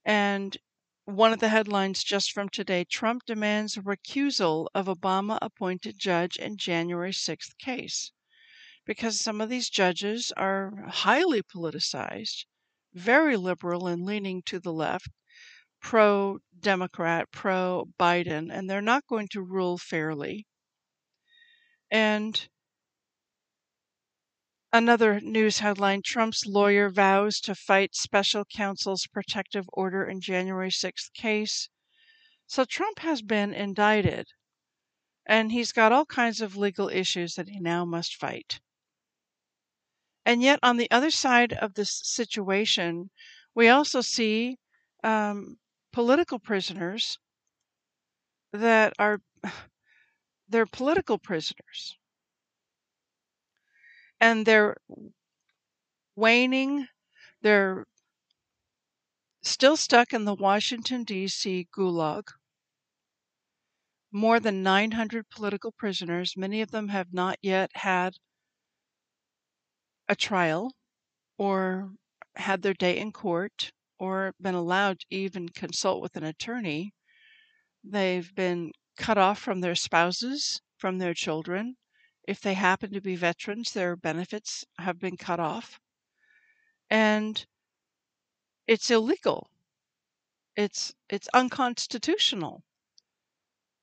And 0.04 0.58
one 1.06 1.32
of 1.32 1.40
the 1.40 1.48
headlines 1.48 2.04
just 2.04 2.34
from 2.34 2.50
today 2.50 2.84
Trump 2.84 3.24
demands 3.26 3.78
recusal 3.78 4.68
of 4.76 4.88
Obama 4.88 5.38
appointed 5.42 5.98
judge 5.98 6.36
in 6.36 6.58
January 6.58 7.14
6th 7.14 7.58
case. 7.58 8.12
Because 8.86 9.20
some 9.20 9.40
of 9.40 9.48
these 9.48 9.70
judges 9.70 10.34
are 10.36 10.88
highly 10.90 11.42
politicized 11.42 12.44
very 12.94 13.38
liberal 13.38 13.88
and 13.88 14.06
leaning 14.06 14.42
to 14.44 14.60
the 14.60 14.74
left, 14.74 15.10
pro 15.82 16.40
Democrat, 16.60 17.30
pro 17.32 17.88
Biden, 18.00 18.50
and 18.52 18.70
they're 18.70 18.82
not 18.82 19.08
going 19.08 19.28
to 19.30 19.42
rule 19.42 19.78
fairly. 19.78 20.46
And 21.90 22.48
another 24.72 25.20
news 25.20 25.60
headline 25.60 26.02
Trump's 26.02 26.46
lawyer 26.46 26.90
vows 26.90 27.42
to 27.42 27.56
fight 27.56 27.96
special 27.96 28.46
counsel's 28.46 29.08
protective 29.08 29.66
order 29.74 30.06
in 30.06 30.22
January 30.22 30.70
6th 30.70 31.12
case. 31.14 31.68
So 32.48 32.64
Trump 32.64 33.00
has 33.00 33.22
been 33.22 33.54
indicted, 33.54 34.28
and 35.26 35.52
he's 35.52 35.72
got 35.72 35.92
all 35.92 36.06
kinds 36.06 36.42
of 36.42 36.56
legal 36.56 36.90
issues 36.90 37.36
that 37.36 37.50
he 37.50 37.60
now 37.60 37.86
must 37.86 38.16
fight. 38.16 38.60
And 40.26 40.42
yet, 40.42 40.60
on 40.62 40.78
the 40.78 40.92
other 40.92 41.12
side 41.12 41.54
of 41.54 41.74
this 41.74 42.00
situation, 42.04 43.10
we 43.56 43.68
also 43.68 44.02
see 44.02 44.58
um, 45.04 45.58
political 45.94 46.40
prisoners 46.40 47.20
that 48.54 48.94
are 49.00 49.22
they're 50.50 50.66
political 50.66 51.18
prisoners, 51.18 51.98
and 54.20 54.46
they're 54.46 54.78
waning. 56.16 56.88
They're 57.42 57.86
still 59.44 59.78
stuck 59.78 60.14
in 60.14 60.26
the 60.26 60.34
Washington 60.34 61.04
D.C. 61.04 61.68
gulag. 61.72 62.24
More 64.12 64.40
than 64.40 64.64
900 64.64 65.30
political 65.30 65.72
prisoners. 65.72 66.38
Many 66.38 66.62
of 66.62 66.72
them 66.72 66.88
have 66.88 67.14
not 67.14 67.38
yet 67.42 67.72
had 67.76 68.16
a 70.08 70.16
trial 70.16 70.74
or 71.38 71.94
had 72.36 72.62
their 72.64 72.74
day 72.74 72.98
in 73.00 73.12
court 73.12 73.72
or 74.02 74.34
been 74.42 74.56
allowed 74.56 75.00
to 75.00 75.06
even 75.12 75.48
consult 75.48 76.02
with 76.02 76.16
an 76.16 76.24
attorney. 76.24 76.92
They've 77.84 78.34
been 78.34 78.72
cut 78.98 79.20
off 79.20 79.38
from 79.38 79.62
their 79.62 79.76
spouses, 79.76 80.60
from 80.76 80.98
their 80.98 81.14
children. 81.14 81.78
If 82.28 82.42
they 82.42 82.56
happen 82.56 82.92
to 82.94 83.00
be 83.02 83.16
veterans, 83.16 83.74
their 83.74 83.96
benefits 83.96 84.66
have 84.80 84.98
been 84.98 85.18
cut 85.18 85.40
off. 85.40 85.80
And 86.90 87.46
it's 88.66 88.90
illegal. 88.90 89.52
It's 90.56 90.96
it's 91.08 91.28
unconstitutional 91.36 92.64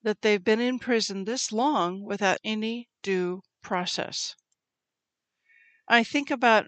that 0.03 0.23
they've 0.23 0.43
been 0.43 0.61
in 0.61 0.81
prison 0.81 1.27
this 1.27 1.53
long 1.53 2.03
without 2.03 2.39
any 2.43 2.89
due 3.05 3.43
process. 3.63 4.35
I 5.87 6.03
think 6.03 6.29
about 6.33 6.67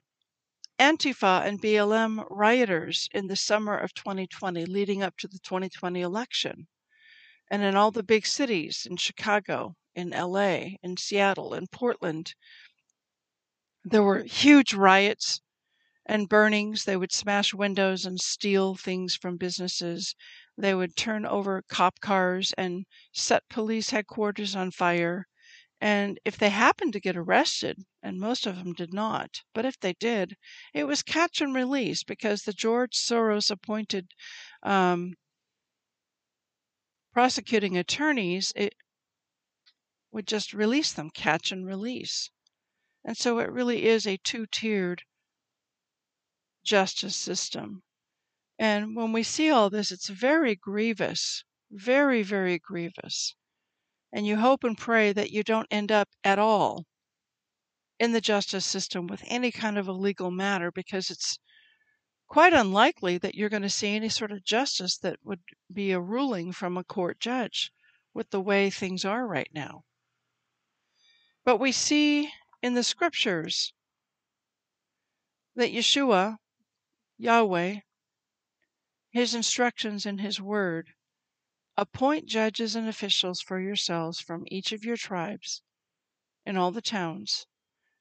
Antifa 0.81 1.45
and 1.45 1.61
BLM 1.61 2.27
rioters 2.31 3.07
in 3.13 3.27
the 3.27 3.37
summer 3.37 3.77
of 3.77 3.93
2020, 3.93 4.65
leading 4.65 5.03
up 5.03 5.15
to 5.19 5.29
the 5.29 5.39
2020 5.41 6.01
election, 6.01 6.69
and 7.51 7.63
in 7.63 7.77
all 7.77 7.91
the 7.91 8.03
big 8.03 8.25
cities 8.25 8.87
in 8.89 8.97
Chicago, 8.97 9.77
in 9.95 10.09
LA, 10.09 10.79
in 10.83 10.97
Seattle, 10.97 11.53
in 11.53 11.67
Portland. 11.67 12.35
There 13.85 14.03
were 14.03 14.23
huge 14.23 14.73
riots 14.73 15.43
and 16.07 16.31
burnings. 16.31 16.87
They 16.87 16.97
would 16.97 17.13
smash 17.13 17.53
windows 17.53 18.07
and 18.07 18.19
steal 18.19 18.75
things 18.75 19.15
from 19.15 19.37
businesses. 19.37 20.15
They 20.57 20.75
would 20.75 20.97
turn 20.97 21.27
over 21.27 21.61
cop 21.69 22.01
cars 22.01 22.55
and 22.57 22.87
set 23.13 23.47
police 23.51 23.91
headquarters 23.91 24.57
on 24.57 24.71
fire. 24.71 25.29
And 25.83 26.21
if 26.27 26.37
they 26.37 26.51
happened 26.51 26.93
to 26.93 27.01
get 27.01 27.17
arrested, 27.17 27.87
and 28.03 28.21
most 28.21 28.47
of 28.47 28.57
them 28.57 28.75
did 28.75 28.93
not, 28.93 29.43
but 29.55 29.65
if 29.65 29.81
they 29.81 29.95
did, 29.95 30.37
it 30.75 30.85
was 30.85 31.03
catch 31.03 31.41
and 31.41 31.55
release 31.55 32.05
because 32.05 32.43
the 32.43 32.53
George 32.53 32.95
Soros 32.95 33.51
appointed 33.51 34.13
um, 34.63 35.15
prosecuting 37.15 37.79
attorneys 37.79 38.53
it 38.55 38.75
would 40.13 40.27
just 40.27 40.53
release 40.53 40.93
them, 40.93 41.09
catch 41.09 41.51
and 41.51 41.67
release. 41.67 42.31
And 43.03 43.17
so 43.17 43.39
it 43.39 43.51
really 43.51 43.87
is 43.87 44.07
a 44.07 44.19
two 44.19 44.47
tiered 44.47 45.05
justice 46.63 47.17
system. 47.17 47.83
And 48.59 48.95
when 48.95 49.13
we 49.13 49.23
see 49.23 49.49
all 49.49 49.71
this, 49.71 49.91
it's 49.91 50.09
very 50.09 50.55
grievous, 50.57 51.45
very, 51.71 52.23
very 52.23 52.59
grievous 52.59 53.35
and 54.13 54.27
you 54.27 54.37
hope 54.37 54.65
and 54.65 54.77
pray 54.77 55.13
that 55.13 55.31
you 55.31 55.43
don't 55.43 55.69
end 55.71 55.93
up 55.93 56.09
at 56.25 56.39
all 56.39 56.87
in 57.99 58.13
the 58.13 58.21
justice 58.21 58.65
system 58.65 59.07
with 59.07 59.23
any 59.27 59.53
kind 59.53 59.77
of 59.79 59.87
a 59.87 59.93
legal 59.93 60.31
matter 60.31 60.73
because 60.73 61.11
it's 61.11 61.39
quite 62.29 62.53
unlikely 62.53 63.19
that 63.19 63.35
you're 63.35 63.49
going 63.49 63.63
to 63.63 63.69
see 63.69 63.95
any 63.95 64.09
sort 64.09 64.33
of 64.33 64.45
justice 64.45 64.97
that 64.99 65.19
would 65.23 65.41
be 65.73 65.91
a 65.93 66.01
ruling 66.01 66.53
from 66.53 66.77
a 66.77 66.85
court 66.85 67.21
judge 67.21 67.71
with 68.15 68.31
the 68.31 68.41
way 68.41 68.71
things 68.71 69.05
are 69.05 69.27
right 69.27 69.51
now. 69.53 69.83
But 71.45 71.59
we 71.59 71.73
see 71.73 72.31
in 72.63 72.75
the 72.75 72.83
scriptures 72.83 73.73
that 75.57 75.73
Yeshua, 75.73 76.37
Yahweh, 77.19 77.81
his 79.11 79.35
instructions 79.35 80.07
in 80.07 80.19
his 80.19 80.41
word 80.41 80.91
Appoint 81.81 82.27
judges 82.27 82.77
and 82.77 82.87
officials 82.87 83.41
for 83.41 83.59
yourselves 83.59 84.21
from 84.21 84.45
each 84.49 84.71
of 84.71 84.85
your 84.85 84.99
tribes 84.99 85.63
in 86.45 86.59
all 86.59 86.71
the 86.71 86.83
towns. 86.83 87.47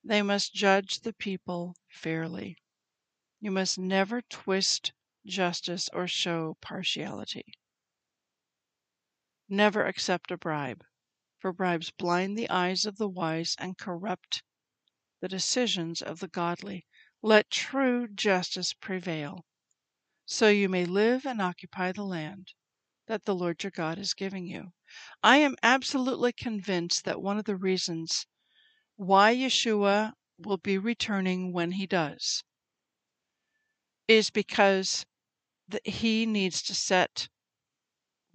They 0.03 0.21
must 0.21 0.53
judge 0.53 0.99
the 0.99 1.13
people 1.13 1.77
fairly. 1.87 2.57
You 3.39 3.51
must 3.51 3.77
never 3.79 4.21
twist 4.21 4.91
justice 5.25 5.87
or 5.93 6.09
show 6.09 6.57
partiality. 6.59 7.53
Never 9.47 9.85
accept 9.85 10.29
a 10.29 10.35
bribe, 10.37 10.83
for 11.37 11.53
bribes 11.53 11.89
blind 11.89 12.37
the 12.37 12.49
eyes 12.49 12.83
of 12.83 12.97
the 12.97 13.07
wise 13.07 13.55
and 13.59 13.77
corrupt 13.77 14.43
the 15.21 15.29
decisions 15.29 16.01
of 16.01 16.19
the 16.19 16.27
godly. 16.27 16.85
Let 17.21 17.49
true 17.49 18.09
justice 18.09 18.73
prevail. 18.73 19.45
so 20.25 20.49
you 20.49 20.67
may 20.67 20.83
live 20.83 21.25
and 21.25 21.41
occupy 21.41 21.93
the 21.93 22.03
land 22.03 22.51
that 23.09 23.25
the 23.25 23.33
Lord 23.33 23.63
your 23.63 23.71
God 23.71 23.97
is 23.97 24.13
giving 24.13 24.45
you. 24.45 24.71
I 25.23 25.37
am 25.37 25.55
absolutely 25.63 26.31
convinced 26.31 27.05
that 27.05 27.23
one 27.23 27.39
of 27.39 27.45
the 27.45 27.55
reasons 27.57 28.27
why 28.97 29.35
Yeshua 29.35 30.13
will 30.37 30.57
be 30.57 30.77
returning 30.77 31.51
when 31.51 31.71
he 31.71 31.87
does 31.87 32.43
is 34.07 34.29
because 34.29 35.07
he 35.83 36.27
needs 36.27 36.61
to 36.61 36.75
set 36.75 37.29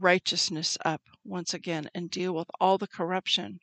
righteousness 0.01 0.77
up 0.85 1.03
once 1.23 1.55
again 1.55 1.89
and 1.95 2.11
deal 2.11 2.35
with 2.35 2.51
all 2.59 2.77
the 2.77 2.89
corruption, 2.89 3.61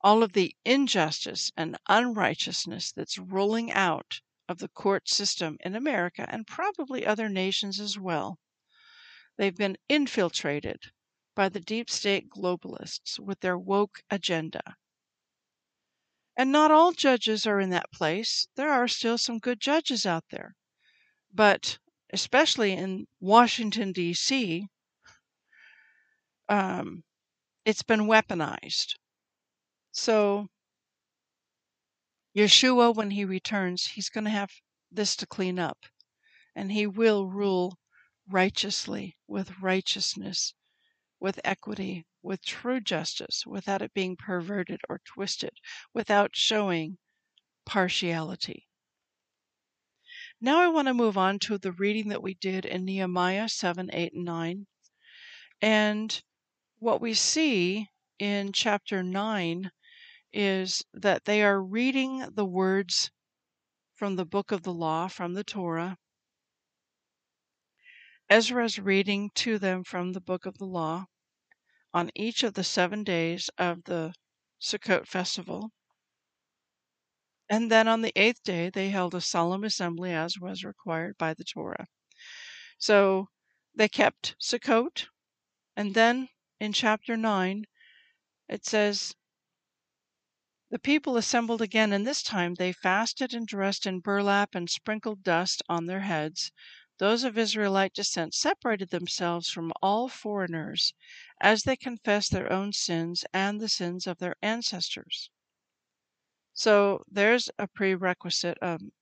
all 0.00 0.22
of 0.22 0.32
the 0.32 0.56
injustice 0.64 1.52
and 1.54 1.76
unrighteousness 1.86 2.92
that's 2.92 3.18
rolling 3.18 3.70
out 3.72 4.22
of 4.48 4.56
the 4.56 4.68
court 4.68 5.06
system 5.06 5.58
in 5.60 5.76
America 5.76 6.24
and 6.30 6.46
probably 6.46 7.04
other 7.04 7.28
nations 7.28 7.78
as 7.78 7.98
well. 7.98 8.38
They've 9.40 9.56
been 9.56 9.78
infiltrated 9.88 10.92
by 11.34 11.48
the 11.48 11.60
deep 11.60 11.88
state 11.88 12.28
globalists 12.28 13.18
with 13.18 13.40
their 13.40 13.56
woke 13.56 14.02
agenda. 14.10 14.76
And 16.36 16.52
not 16.52 16.70
all 16.70 16.92
judges 16.92 17.46
are 17.46 17.58
in 17.58 17.70
that 17.70 17.90
place. 17.90 18.48
There 18.56 18.70
are 18.70 18.86
still 18.86 19.16
some 19.16 19.38
good 19.38 19.58
judges 19.58 20.04
out 20.04 20.24
there. 20.28 20.56
But 21.32 21.78
especially 22.12 22.72
in 22.72 23.06
Washington, 23.18 23.92
D.C., 23.92 24.66
um, 26.50 27.02
it's 27.64 27.82
been 27.82 28.00
weaponized. 28.00 28.96
So, 29.90 30.48
Yeshua, 32.36 32.94
when 32.94 33.12
he 33.12 33.24
returns, 33.24 33.86
he's 33.86 34.10
going 34.10 34.24
to 34.24 34.30
have 34.30 34.50
this 34.92 35.16
to 35.16 35.26
clean 35.26 35.58
up. 35.58 35.86
And 36.54 36.70
he 36.70 36.86
will 36.86 37.26
rule 37.26 37.78
righteously, 38.30 39.16
with 39.26 39.58
righteousness, 39.60 40.54
with 41.18 41.40
equity, 41.44 42.06
with 42.22 42.42
true 42.42 42.80
justice, 42.80 43.44
without 43.46 43.82
it 43.82 43.92
being 43.94 44.16
perverted 44.16 44.80
or 44.88 45.00
twisted, 45.04 45.52
without 45.92 46.30
showing 46.34 46.98
partiality. 47.66 48.66
Now 50.40 50.60
I 50.60 50.68
want 50.68 50.88
to 50.88 50.94
move 50.94 51.18
on 51.18 51.38
to 51.40 51.58
the 51.58 51.72
reading 51.72 52.08
that 52.08 52.22
we 52.22 52.34
did 52.34 52.64
in 52.64 52.84
Nehemiah 52.84 53.48
7, 53.48 53.90
8, 53.92 54.12
and 54.14 54.24
9. 54.24 54.66
And 55.60 56.22
what 56.78 57.00
we 57.00 57.14
see 57.14 57.88
in 58.18 58.52
chapter 58.52 59.02
9 59.02 59.70
is 60.32 60.84
that 60.94 61.24
they 61.24 61.42
are 61.42 61.62
reading 61.62 62.26
the 62.34 62.46
words 62.46 63.10
from 63.94 64.16
the 64.16 64.24
book 64.24 64.50
of 64.50 64.62
the 64.62 64.72
law, 64.72 65.08
from 65.08 65.34
the 65.34 65.44
Torah. 65.44 65.98
Ezra's 68.30 68.78
reading 68.78 69.30
to 69.34 69.58
them 69.58 69.82
from 69.82 70.12
the 70.12 70.20
book 70.20 70.46
of 70.46 70.56
the 70.58 70.64
law 70.64 71.06
on 71.92 72.12
each 72.14 72.44
of 72.44 72.54
the 72.54 72.62
seven 72.62 73.02
days 73.02 73.50
of 73.58 73.82
the 73.84 74.14
Sukkot 74.60 75.08
festival. 75.08 75.72
And 77.48 77.72
then 77.72 77.88
on 77.88 78.02
the 78.02 78.12
eighth 78.14 78.44
day, 78.44 78.70
they 78.70 78.90
held 78.90 79.16
a 79.16 79.20
solemn 79.20 79.64
assembly 79.64 80.12
as 80.12 80.38
was 80.38 80.62
required 80.62 81.18
by 81.18 81.34
the 81.34 81.42
Torah. 81.42 81.88
So 82.78 83.30
they 83.74 83.88
kept 83.88 84.36
Sukkot. 84.38 85.08
And 85.74 85.94
then 85.94 86.28
in 86.60 86.72
chapter 86.72 87.16
9, 87.16 87.64
it 88.48 88.64
says, 88.64 89.16
The 90.70 90.78
people 90.78 91.16
assembled 91.16 91.60
again, 91.62 91.92
and 91.92 92.06
this 92.06 92.22
time 92.22 92.54
they 92.54 92.72
fasted 92.72 93.34
and 93.34 93.44
dressed 93.44 93.86
in 93.86 93.98
burlap 93.98 94.54
and 94.54 94.70
sprinkled 94.70 95.24
dust 95.24 95.62
on 95.68 95.86
their 95.86 96.02
heads. 96.02 96.52
Those 97.00 97.24
of 97.24 97.36
Israelite 97.36 97.94
descent 97.94 98.32
separated 98.34 98.90
themselves 98.90 99.50
from 99.50 99.72
all 99.82 100.08
foreigners 100.08 100.94
as 101.40 101.64
they 101.64 101.74
confessed 101.76 102.30
their 102.30 102.52
own 102.52 102.72
sins 102.72 103.24
and 103.34 103.60
the 103.60 103.68
sins 103.68 104.06
of 104.06 104.18
their 104.18 104.36
ancestors. 104.40 105.30
So 106.54 107.02
there's 107.10 107.50
a 107.58 107.66
prerequisite, 107.66 108.58
um, 108.62 108.92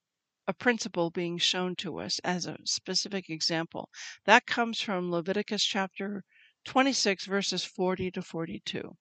a 0.46 0.54
principle 0.54 1.10
being 1.10 1.38
shown 1.38 1.76
to 1.76 1.98
us 2.00 2.20
as 2.20 2.46
a 2.46 2.58
specific 2.64 3.28
example. 3.28 3.90
That 4.24 4.46
comes 4.46 4.80
from 4.80 5.10
Leviticus 5.10 5.64
chapter 5.64 6.24
26, 6.64 7.26
verses 7.26 7.64
40 7.64 8.12
to 8.12 8.22
42, 8.22 8.96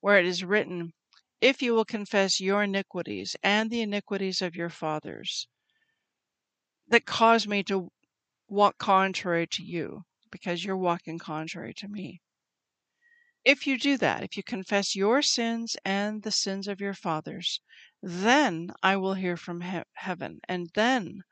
where 0.00 0.18
it 0.18 0.26
is 0.26 0.42
written, 0.42 0.94
If 1.40 1.62
you 1.62 1.74
will 1.74 1.84
confess 1.84 2.40
your 2.40 2.64
iniquities 2.64 3.36
and 3.42 3.70
the 3.70 3.82
iniquities 3.82 4.42
of 4.42 4.56
your 4.56 4.70
fathers 4.70 5.48
that 6.88 7.06
cause 7.06 7.46
me 7.46 7.62
to 7.62 7.90
walk 8.48 8.78
contrary 8.78 9.46
to 9.46 9.62
you, 9.62 10.04
because 10.30 10.64
you're 10.64 10.76
walking 10.76 11.18
contrary 11.18 11.74
to 11.74 11.88
me. 11.88 12.20
If 13.44 13.66
you 13.66 13.78
do 13.78 13.96
that, 13.96 14.22
if 14.22 14.36
you 14.36 14.44
confess 14.44 14.94
your 14.94 15.22
sins 15.22 15.76
and 15.84 16.22
the 16.22 16.30
sins 16.30 16.68
of 16.68 16.80
your 16.80 16.94
fathers, 16.94 17.60
then 18.00 18.72
I 18.82 18.96
will 18.96 19.14
hear 19.14 19.36
from 19.36 19.62
he- 19.62 19.82
heaven, 19.94 20.40
and 20.48 20.70
then 20.74 21.22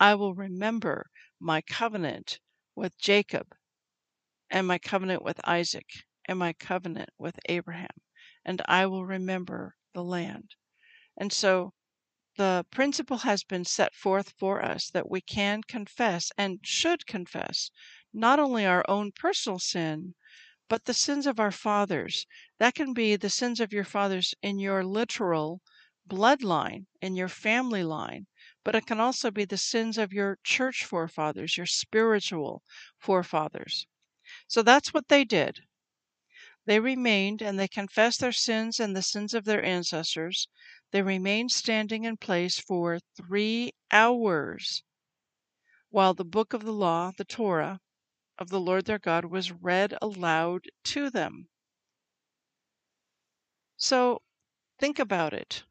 I 0.00 0.14
will 0.14 0.34
remember 0.34 1.10
my 1.38 1.60
covenant 1.60 2.40
with 2.74 2.96
Jacob, 2.98 3.54
and 4.48 4.66
my 4.66 4.78
covenant 4.78 5.22
with 5.22 5.38
Isaac, 5.46 6.04
and 6.24 6.38
my 6.38 6.54
covenant 6.54 7.10
with 7.18 7.38
Abraham, 7.46 8.00
and 8.42 8.62
I 8.66 8.86
will 8.86 9.04
remember 9.04 9.76
the 9.92 10.02
land. 10.02 10.54
And 11.16 11.32
so 11.32 11.73
the 12.36 12.66
principle 12.70 13.18
has 13.18 13.44
been 13.44 13.64
set 13.64 13.94
forth 13.94 14.34
for 14.38 14.64
us 14.64 14.90
that 14.90 15.10
we 15.10 15.20
can 15.20 15.62
confess 15.62 16.32
and 16.38 16.60
should 16.62 17.06
confess 17.06 17.70
not 18.12 18.38
only 18.38 18.66
our 18.66 18.84
own 18.88 19.12
personal 19.12 19.58
sin, 19.58 20.14
but 20.68 20.84
the 20.86 20.94
sins 20.94 21.26
of 21.26 21.40
our 21.40 21.50
fathers. 21.50 22.26
That 22.58 22.74
can 22.74 22.92
be 22.92 23.16
the 23.16 23.30
sins 23.30 23.60
of 23.60 23.72
your 23.72 23.84
fathers 23.84 24.34
in 24.42 24.58
your 24.58 24.84
literal 24.84 25.62
bloodline, 26.08 26.86
in 27.00 27.16
your 27.16 27.28
family 27.28 27.82
line, 27.82 28.26
but 28.64 28.74
it 28.74 28.86
can 28.86 29.00
also 29.00 29.30
be 29.30 29.44
the 29.44 29.58
sins 29.58 29.98
of 29.98 30.12
your 30.12 30.38
church 30.44 30.84
forefathers, 30.84 31.56
your 31.56 31.66
spiritual 31.66 32.62
forefathers. 32.98 33.86
So 34.48 34.62
that's 34.62 34.94
what 34.94 35.08
they 35.08 35.24
did. 35.24 35.60
They 36.66 36.80
remained 36.80 37.42
and 37.42 37.58
they 37.58 37.68
confessed 37.68 38.20
their 38.20 38.32
sins 38.32 38.80
and 38.80 38.96
the 38.96 39.02
sins 39.02 39.34
of 39.34 39.44
their 39.44 39.62
ancestors. 39.64 40.48
They 40.90 41.02
remained 41.02 41.52
standing 41.52 42.04
in 42.04 42.16
place 42.16 42.58
for 42.58 43.00
three 43.16 43.72
hours 43.90 44.82
while 45.90 46.14
the 46.14 46.24
book 46.24 46.52
of 46.52 46.64
the 46.64 46.72
law, 46.72 47.12
the 47.16 47.24
Torah, 47.24 47.80
of 48.38 48.48
the 48.48 48.60
Lord 48.60 48.86
their 48.86 48.98
God 48.98 49.26
was 49.26 49.52
read 49.52 49.94
aloud 50.02 50.64
to 50.84 51.10
them. 51.10 51.48
So 53.76 54.22
think 54.78 54.98
about 54.98 55.32
it 55.32 55.64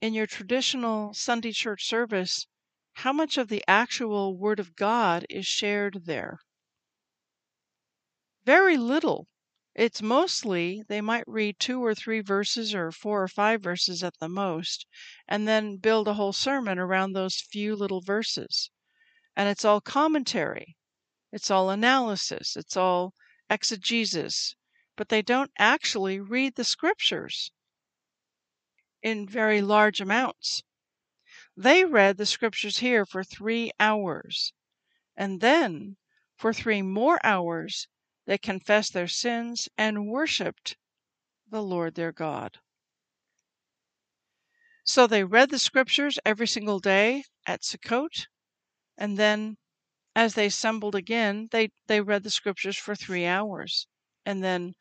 in 0.00 0.14
your 0.14 0.26
traditional 0.26 1.14
Sunday 1.14 1.52
church 1.52 1.86
service, 1.86 2.46
how 2.92 3.12
much 3.12 3.38
of 3.38 3.48
the 3.48 3.64
actual 3.66 4.36
Word 4.36 4.60
of 4.60 4.76
God 4.76 5.26
is 5.28 5.46
shared 5.46 6.04
there? 6.04 6.38
Very 8.44 8.76
little. 8.76 9.26
It's 9.74 10.00
mostly, 10.00 10.84
they 10.86 11.00
might 11.00 11.24
read 11.26 11.58
two 11.58 11.84
or 11.84 11.96
three 11.96 12.20
verses 12.20 12.76
or 12.76 12.92
four 12.92 13.24
or 13.24 13.28
five 13.28 13.60
verses 13.60 14.04
at 14.04 14.16
the 14.20 14.28
most, 14.28 14.86
and 15.26 15.48
then 15.48 15.78
build 15.78 16.06
a 16.06 16.14
whole 16.14 16.32
sermon 16.32 16.78
around 16.78 17.12
those 17.12 17.40
few 17.40 17.74
little 17.74 18.00
verses. 18.00 18.70
And 19.34 19.48
it's 19.48 19.64
all 19.64 19.80
commentary, 19.80 20.76
it's 21.32 21.50
all 21.50 21.70
analysis, 21.70 22.56
it's 22.56 22.76
all 22.76 23.14
exegesis, 23.50 24.54
but 24.94 25.08
they 25.08 25.22
don't 25.22 25.50
actually 25.58 26.20
read 26.20 26.54
the 26.54 26.62
scriptures 26.62 27.50
in 29.02 29.28
very 29.28 29.60
large 29.60 30.00
amounts. 30.00 30.62
They 31.56 31.84
read 31.84 32.16
the 32.16 32.26
scriptures 32.26 32.78
here 32.78 33.04
for 33.04 33.24
three 33.24 33.72
hours, 33.80 34.52
and 35.16 35.40
then 35.40 35.96
for 36.36 36.52
three 36.52 36.82
more 36.82 37.18
hours 37.26 37.88
they 38.26 38.38
confessed 38.38 38.92
their 38.92 39.08
sins 39.08 39.68
and 39.76 40.08
worshiped 40.08 40.76
the 41.50 41.62
Lord 41.62 41.94
their 41.94 42.12
God. 42.12 42.58
So 44.84 45.06
they 45.06 45.24
read 45.24 45.50
the 45.50 45.58
scriptures 45.58 46.18
every 46.24 46.46
single 46.46 46.78
day 46.78 47.24
at 47.46 47.62
Sukkot, 47.62 48.26
and 48.98 49.18
then 49.18 49.56
as 50.14 50.34
they 50.34 50.46
assembled 50.46 50.94
again, 50.94 51.48
they, 51.50 51.70
they 51.86 52.00
read 52.00 52.22
the 52.22 52.30
scriptures 52.30 52.76
for 52.76 52.94
three 52.94 53.26
hours. 53.26 53.86
And 54.24 54.44
then 54.44 54.74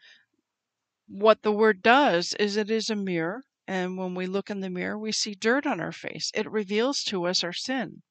what 1.07 1.41
the 1.41 1.51
word 1.51 1.81
does 1.81 2.33
is 2.35 2.57
it 2.57 2.69
is 2.69 2.89
a 2.89 2.95
mirror 2.95 3.43
and 3.67 3.97
when 3.97 4.13
we 4.13 4.25
look 4.25 4.49
in 4.49 4.59
the 4.59 4.69
mirror, 4.69 4.97
we 4.97 5.13
see 5.13 5.35
dirt 5.35 5.65
on 5.65 5.79
our 5.79 5.93
face. 5.93 6.31
It 6.33 6.51
reveals 6.51 7.01
to 7.05 7.25
us 7.25 7.43
our 7.43 7.53
sin. 7.53 8.03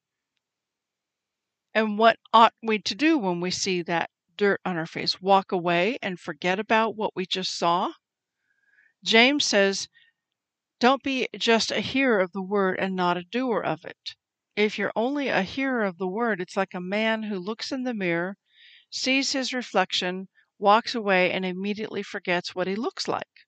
And 1.75 1.99
what 1.99 2.17
ought 2.33 2.55
we 2.63 2.79
to 2.79 2.95
do 2.95 3.19
when 3.19 3.39
we 3.39 3.51
see 3.51 3.83
that 3.83 4.09
dirt 4.37 4.61
on 4.65 4.77
our 4.77 4.85
face? 4.85 5.21
Walk 5.21 5.51
away 5.51 5.97
and 6.01 6.19
forget 6.19 6.59
about 6.59 6.95
what 6.95 7.15
we 7.15 7.25
just 7.25 7.55
saw? 7.57 7.93
James 9.03 9.45
says, 9.45 9.87
Don't 10.79 11.03
be 11.03 11.27
just 11.37 11.71
a 11.71 11.79
hearer 11.79 12.19
of 12.19 12.31
the 12.31 12.41
word 12.41 12.79
and 12.79 12.95
not 12.95 13.17
a 13.17 13.23
doer 13.23 13.61
of 13.61 13.85
it. 13.85 14.15
if 14.55 14.77
you're 14.79 14.91
only 14.95 15.27
a 15.27 15.43
hearer 15.43 15.83
of 15.83 15.97
the 15.97 16.07
word, 16.07 16.41
it's 16.41 16.57
like 16.57 16.73
a 16.73 16.81
man 16.81 17.23
who 17.23 17.37
looks 17.39 17.71
in 17.71 17.83
the 17.83 17.93
mirror, 17.93 18.37
sees 18.89 19.33
his 19.33 19.53
reflection, 19.53 20.27
walks 20.59 20.95
away, 20.95 21.31
and 21.31 21.45
immediately 21.45 22.01
forgets 22.03 22.55
what 22.55 22.67
he 22.67 22.75
looks 22.75 23.07
like, 23.07 23.45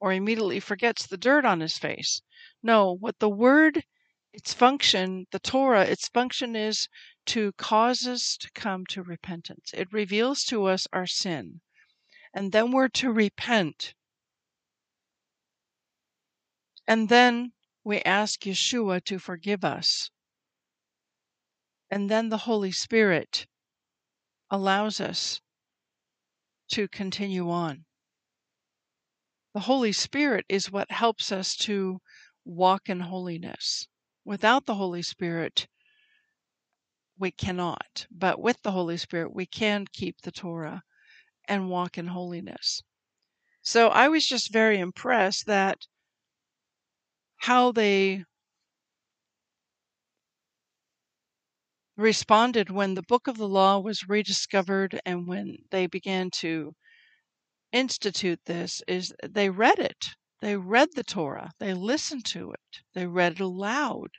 or 0.00 0.12
immediately 0.12 0.60
forgets 0.60 1.06
the 1.06 1.16
dirt 1.18 1.44
on 1.44 1.60
his 1.60 1.78
face. 1.78 2.22
No, 2.62 2.92
what 2.96 3.18
the 3.18 3.28
word, 3.28 3.84
its 4.36 4.52
function, 4.52 5.26
the 5.32 5.38
Torah, 5.38 5.86
its 5.86 6.08
function 6.08 6.54
is 6.54 6.90
to 7.24 7.52
cause 7.52 8.06
us 8.06 8.36
to 8.36 8.50
come 8.52 8.84
to 8.84 9.02
repentance. 9.02 9.70
It 9.72 9.90
reveals 9.90 10.44
to 10.44 10.66
us 10.66 10.86
our 10.92 11.06
sin. 11.06 11.62
And 12.34 12.52
then 12.52 12.70
we're 12.70 12.88
to 12.88 13.10
repent. 13.10 13.94
And 16.86 17.08
then 17.08 17.54
we 17.82 18.02
ask 18.02 18.40
Yeshua 18.40 19.02
to 19.04 19.18
forgive 19.18 19.64
us. 19.64 20.10
And 21.90 22.10
then 22.10 22.28
the 22.28 22.44
Holy 22.44 22.72
Spirit 22.72 23.46
allows 24.50 25.00
us 25.00 25.40
to 26.72 26.88
continue 26.88 27.48
on. 27.48 27.86
The 29.54 29.60
Holy 29.60 29.92
Spirit 29.92 30.44
is 30.50 30.70
what 30.70 30.90
helps 30.90 31.32
us 31.32 31.56
to 31.56 32.02
walk 32.44 32.90
in 32.90 33.00
holiness. 33.00 33.88
Without 34.26 34.66
the 34.66 34.74
Holy 34.74 35.02
Spirit, 35.02 35.68
we 37.16 37.30
cannot. 37.30 38.08
But 38.10 38.40
with 38.40 38.60
the 38.62 38.72
Holy 38.72 38.96
Spirit, 38.96 39.32
we 39.32 39.46
can 39.46 39.86
keep 39.92 40.20
the 40.20 40.32
Torah 40.32 40.82
and 41.46 41.70
walk 41.70 41.96
in 41.96 42.08
holiness. 42.08 42.82
So 43.62 43.86
I 43.86 44.08
was 44.08 44.26
just 44.26 44.52
very 44.52 44.80
impressed 44.80 45.46
that 45.46 45.86
how 47.36 47.70
they 47.70 48.24
responded 51.96 52.68
when 52.68 52.94
the 52.94 53.02
book 53.02 53.28
of 53.28 53.38
the 53.38 53.48
law 53.48 53.78
was 53.78 54.08
rediscovered 54.08 55.00
and 55.06 55.28
when 55.28 55.58
they 55.70 55.86
began 55.86 56.30
to 56.30 56.74
institute 57.70 58.40
this 58.46 58.82
is 58.88 59.14
they 59.22 59.50
read 59.50 59.78
it. 59.78 60.16
They 60.40 60.56
read 60.56 60.90
the 60.94 61.02
Torah. 61.02 61.52
They 61.58 61.72
listened 61.72 62.26
to 62.26 62.52
it. 62.52 62.82
They 62.92 63.06
read 63.06 63.32
it 63.32 63.40
aloud. 63.40 64.10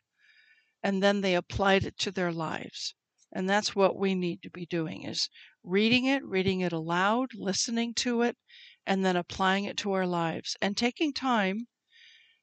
And 0.82 1.04
then 1.04 1.22
they 1.22 1.36
applied 1.36 1.84
it 1.84 1.98
to 2.00 2.12
their 2.12 2.32
lives. 2.32 2.96
And 3.32 3.50
that's 3.50 3.76
what 3.76 3.98
we 3.98 4.16
need 4.16 4.42
to 4.42 4.50
be 4.50 4.66
doing 4.66 5.04
is 5.04 5.30
reading 5.64 6.06
it, 6.06 6.24
reading 6.26 6.62
it 6.62 6.74
aloud, 6.74 7.34
listening 7.36 7.94
to 7.96 8.22
it, 8.24 8.38
and 8.86 9.06
then 9.06 9.16
applying 9.16 9.66
it 9.66 9.78
to 9.78 9.92
our 9.92 10.08
lives 10.08 10.56
and 10.62 10.76
taking 10.76 11.14
time 11.14 11.68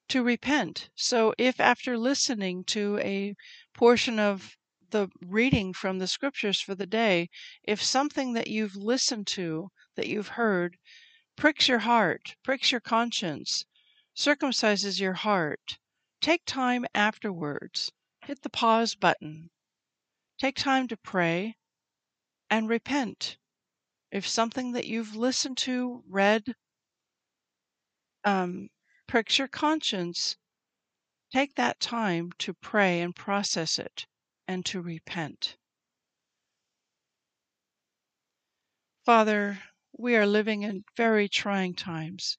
to 0.09 0.23
repent. 0.23 0.91
So 0.95 1.35
if 1.39 1.59
after 1.59 1.97
listening 1.99 2.65
to 2.67 2.99
a 2.99 3.35
portion 3.73 4.19
of 4.19 4.57
the 4.91 5.09
reading 5.21 5.73
from 5.73 5.99
the 5.99 6.07
scriptures 6.07 6.61
for 6.61 6.75
the 6.75 6.87
day, 6.87 7.31
if 7.65 7.83
something 7.83 8.35
that 8.35 8.49
you've 8.49 8.77
listened 8.77 9.27
to, 9.29 9.71
that 9.97 10.07
you've 10.07 10.29
heard, 10.29 10.77
pricks 11.37 11.69
your 11.69 11.81
heart, 11.81 12.37
pricks 12.43 12.71
your 12.73 12.81
conscience, 12.81 13.65
circumcises 14.17 15.01
your 15.01 15.15
heart, 15.15 15.79
take 16.21 16.45
time 16.47 16.87
afterwards. 16.95 17.93
Hit 18.25 18.41
the 18.41 18.49
pause 18.49 18.95
button. 18.95 19.51
Take 20.39 20.57
time 20.57 20.89
to 20.89 20.97
pray 20.97 21.57
and 22.49 22.69
repent. 22.69 23.37
If 24.11 24.27
something 24.27 24.73
that 24.73 24.87
you've 24.87 25.15
listened 25.15 25.59
to, 25.59 26.03
read, 26.09 26.55
um, 28.25 28.71
pricks 29.07 29.39
your 29.39 29.49
conscience, 29.49 30.37
take 31.33 31.55
that 31.57 31.81
time 31.81 32.33
to 32.39 32.55
pray 32.55 33.01
and 33.03 33.15
process 33.15 33.79
it 33.79 34.07
and 34.49 34.65
to 34.67 34.81
repent. 34.81 35.57
Father, 39.05 39.63
we 39.97 40.17
are 40.17 40.27
living 40.27 40.63
in 40.63 40.85
very 40.97 41.29
trying 41.29 41.73
times. 41.75 42.37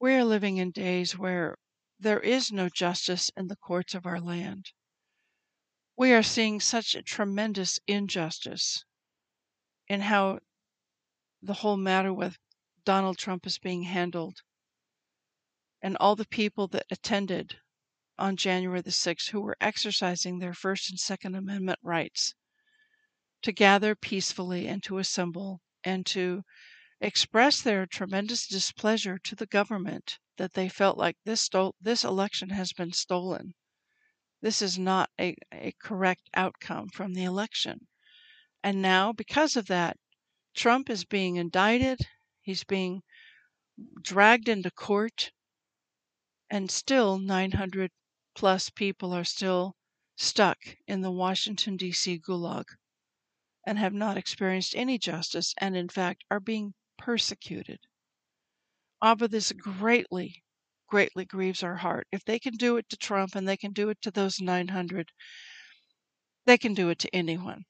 We 0.00 0.14
are 0.14 0.24
living 0.24 0.58
in 0.58 0.70
days 0.70 1.18
where 1.18 1.58
there 1.98 2.20
is 2.20 2.52
no 2.52 2.68
justice 2.68 3.30
in 3.36 3.48
the 3.48 3.56
courts 3.56 3.94
of 3.94 4.06
our 4.06 4.20
land. 4.20 4.70
We 5.96 6.12
are 6.12 6.22
seeing 6.22 6.60
such 6.60 6.94
a 6.94 7.02
tremendous 7.02 7.80
injustice 7.86 8.84
in 9.88 10.02
how 10.02 10.40
the 11.42 11.54
whole 11.54 11.76
matter 11.76 12.12
with 12.12 12.38
Donald 12.84 13.18
Trump 13.18 13.46
is 13.46 13.58
being 13.58 13.82
handled 13.82 14.42
and 15.82 15.96
all 15.98 16.14
the 16.14 16.26
people 16.26 16.68
that 16.68 16.86
attended 16.90 17.58
on 18.16 18.36
January 18.36 18.80
the 18.80 18.90
6th 18.90 19.30
who 19.30 19.40
were 19.40 19.56
exercising 19.60 20.38
their 20.38 20.54
First 20.54 20.88
and 20.88 21.00
Second 21.00 21.34
Amendment 21.34 21.80
rights 21.82 22.34
to 23.42 23.50
gather 23.50 23.94
peacefully 23.96 24.68
and 24.68 24.82
to 24.84 24.98
assemble 24.98 25.60
and 25.84 26.06
to 26.06 26.42
express 27.00 27.60
their 27.60 27.86
tremendous 27.86 28.46
displeasure 28.46 29.18
to 29.18 29.36
the 29.36 29.46
government 29.46 30.18
that 30.38 30.54
they 30.54 30.68
felt 30.68 30.96
like 30.96 31.16
this 31.24 31.42
stole, 31.42 31.74
this 31.80 32.04
election 32.04 32.50
has 32.50 32.72
been 32.72 32.92
stolen. 32.92 33.54
This 34.40 34.62
is 34.62 34.78
not 34.78 35.10
a, 35.20 35.36
a 35.52 35.72
correct 35.80 36.30
outcome 36.34 36.88
from 36.88 37.14
the 37.14 37.24
election. 37.24 37.86
And 38.62 38.80
now, 38.80 39.12
because 39.12 39.56
of 39.56 39.66
that, 39.66 39.98
Trump 40.54 40.88
is 40.88 41.04
being 41.04 41.36
indicted, 41.36 42.08
he's 42.40 42.64
being 42.64 43.02
dragged 44.00 44.48
into 44.48 44.70
court, 44.70 45.32
and 46.48 46.70
still 46.70 47.18
900 47.18 47.90
plus 48.34 48.70
people 48.70 49.12
are 49.12 49.24
still 49.24 49.76
stuck 50.16 50.58
in 50.86 51.02
the 51.02 51.10
Washington, 51.10 51.76
D.C. 51.76 52.18
gulag 52.18 52.64
and 53.66 53.78
have 53.78 53.94
not 53.94 54.16
experienced 54.16 54.74
any 54.76 54.98
justice 54.98 55.54
and, 55.58 55.76
in 55.76 55.88
fact, 55.88 56.24
are 56.30 56.40
being 56.40 56.74
persecuted. 56.98 57.78
Abba, 59.02 59.28
this 59.28 59.52
greatly, 59.52 60.42
greatly 60.88 61.24
grieves 61.24 61.62
our 61.62 61.76
heart. 61.76 62.06
If 62.12 62.24
they 62.24 62.38
can 62.38 62.54
do 62.54 62.76
it 62.76 62.88
to 62.90 62.96
Trump 62.96 63.34
and 63.34 63.46
they 63.46 63.56
can 63.56 63.72
do 63.72 63.88
it 63.90 64.00
to 64.02 64.10
those 64.10 64.40
900, 64.40 65.10
they 66.46 66.58
can 66.58 66.74
do 66.74 66.90
it 66.90 66.98
to 67.00 67.14
anyone. 67.14 67.64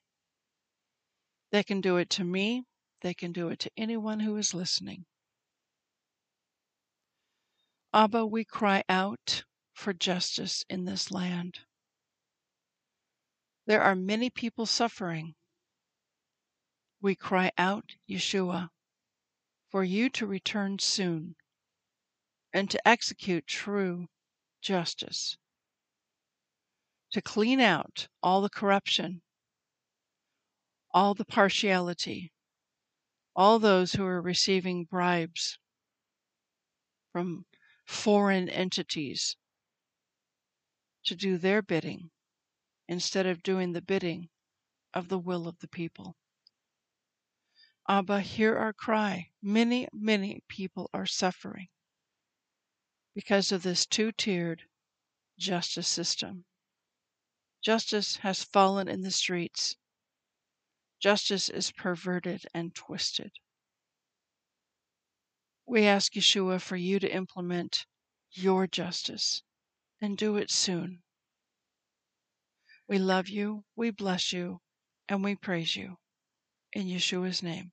They 1.53 1.63
can 1.63 1.81
do 1.81 1.97
it 1.97 2.11
to 2.11 2.25
me. 2.25 2.65
They 3.03 3.15
can 3.15 3.33
do 3.33 3.49
it 3.49 3.59
to 3.61 3.71
anyone 3.77 4.21
who 4.21 4.37
is 4.37 4.55
listening. 4.55 5.05
Abba, 7.93 8.27
we 8.27 8.45
cry 8.45 8.83
out 8.89 9.45
for 9.73 9.93
justice 9.93 10.65
in 10.69 10.85
this 10.85 11.13
land. 11.13 11.61
There 13.67 13.83
are 13.83 13.95
many 13.95 14.31
people 14.31 14.67
suffering. 14.67 15.35
We 17.05 17.15
cry 17.15 17.53
out, 17.59 17.97
Yeshua, 18.09 18.71
for 19.69 19.85
you 19.85 20.09
to 20.09 20.27
return 20.27 20.79
soon 20.79 21.37
and 22.51 22.71
to 22.71 22.89
execute 22.89 23.47
true 23.47 24.09
justice, 24.63 25.37
to 27.11 27.21
clean 27.21 27.61
out 27.61 28.09
all 28.23 28.41
the 28.41 28.49
corruption, 28.49 29.21
all 30.93 31.13
the 31.13 31.27
partiality, 31.27 32.33
all 33.37 33.59
those 33.59 33.93
who 33.93 34.07
are 34.07 34.23
receiving 34.23 34.85
bribes 34.87 35.59
from 37.13 37.45
foreign 37.85 38.49
entities 38.49 39.37
to 41.05 41.15
do 41.15 41.37
their 41.37 41.61
bidding 41.61 42.11
instead 42.89 43.27
of 43.27 43.43
doing 43.43 43.73
the 43.75 43.83
bidding 43.83 44.31
of 44.95 45.11
the 45.11 45.19
will 45.19 45.47
of 45.47 45.59
the 45.59 45.69
people. 45.69 46.17
Ah, 47.87 47.99
Abba, 47.99 48.23
hear 48.23 48.57
our 48.57 48.73
cry. 48.73 49.31
Many, 49.43 49.89
many 49.93 50.43
people 50.49 50.89
are 50.95 51.05
suffering 51.05 51.69
because 53.15 53.53
of 53.53 53.63
this 53.63 53.85
two 53.85 54.11
tiered 54.11 54.63
justice 55.39 55.87
system. 55.87 56.47
Justice 57.63 58.17
has 58.17 58.43
fallen 58.43 58.89
in 58.89 59.03
the 59.03 59.11
streets. 59.11 59.77
Justice 60.99 61.51
is 61.51 61.73
perverted 61.73 62.47
and 62.55 62.75
twisted. 62.75 63.33
We 65.67 65.85
ask 65.85 66.15
Yeshua 66.15 66.63
for 66.63 66.77
you 66.77 66.99
to 67.01 67.15
implement 67.15 67.85
your 68.33 68.67
justice 68.67 69.43
and 70.01 70.17
do 70.17 70.37
it 70.39 70.51
soon. 70.51 71.03
We 72.89 72.99
love 72.99 73.29
you, 73.29 73.67
we 73.77 73.91
bless 73.91 74.33
you, 74.33 74.63
and 75.07 75.23
we 75.23 75.37
praise 75.37 75.77
you. 75.77 75.99
In 76.73 76.87
Yeshua's 76.87 77.43
name, 77.43 77.73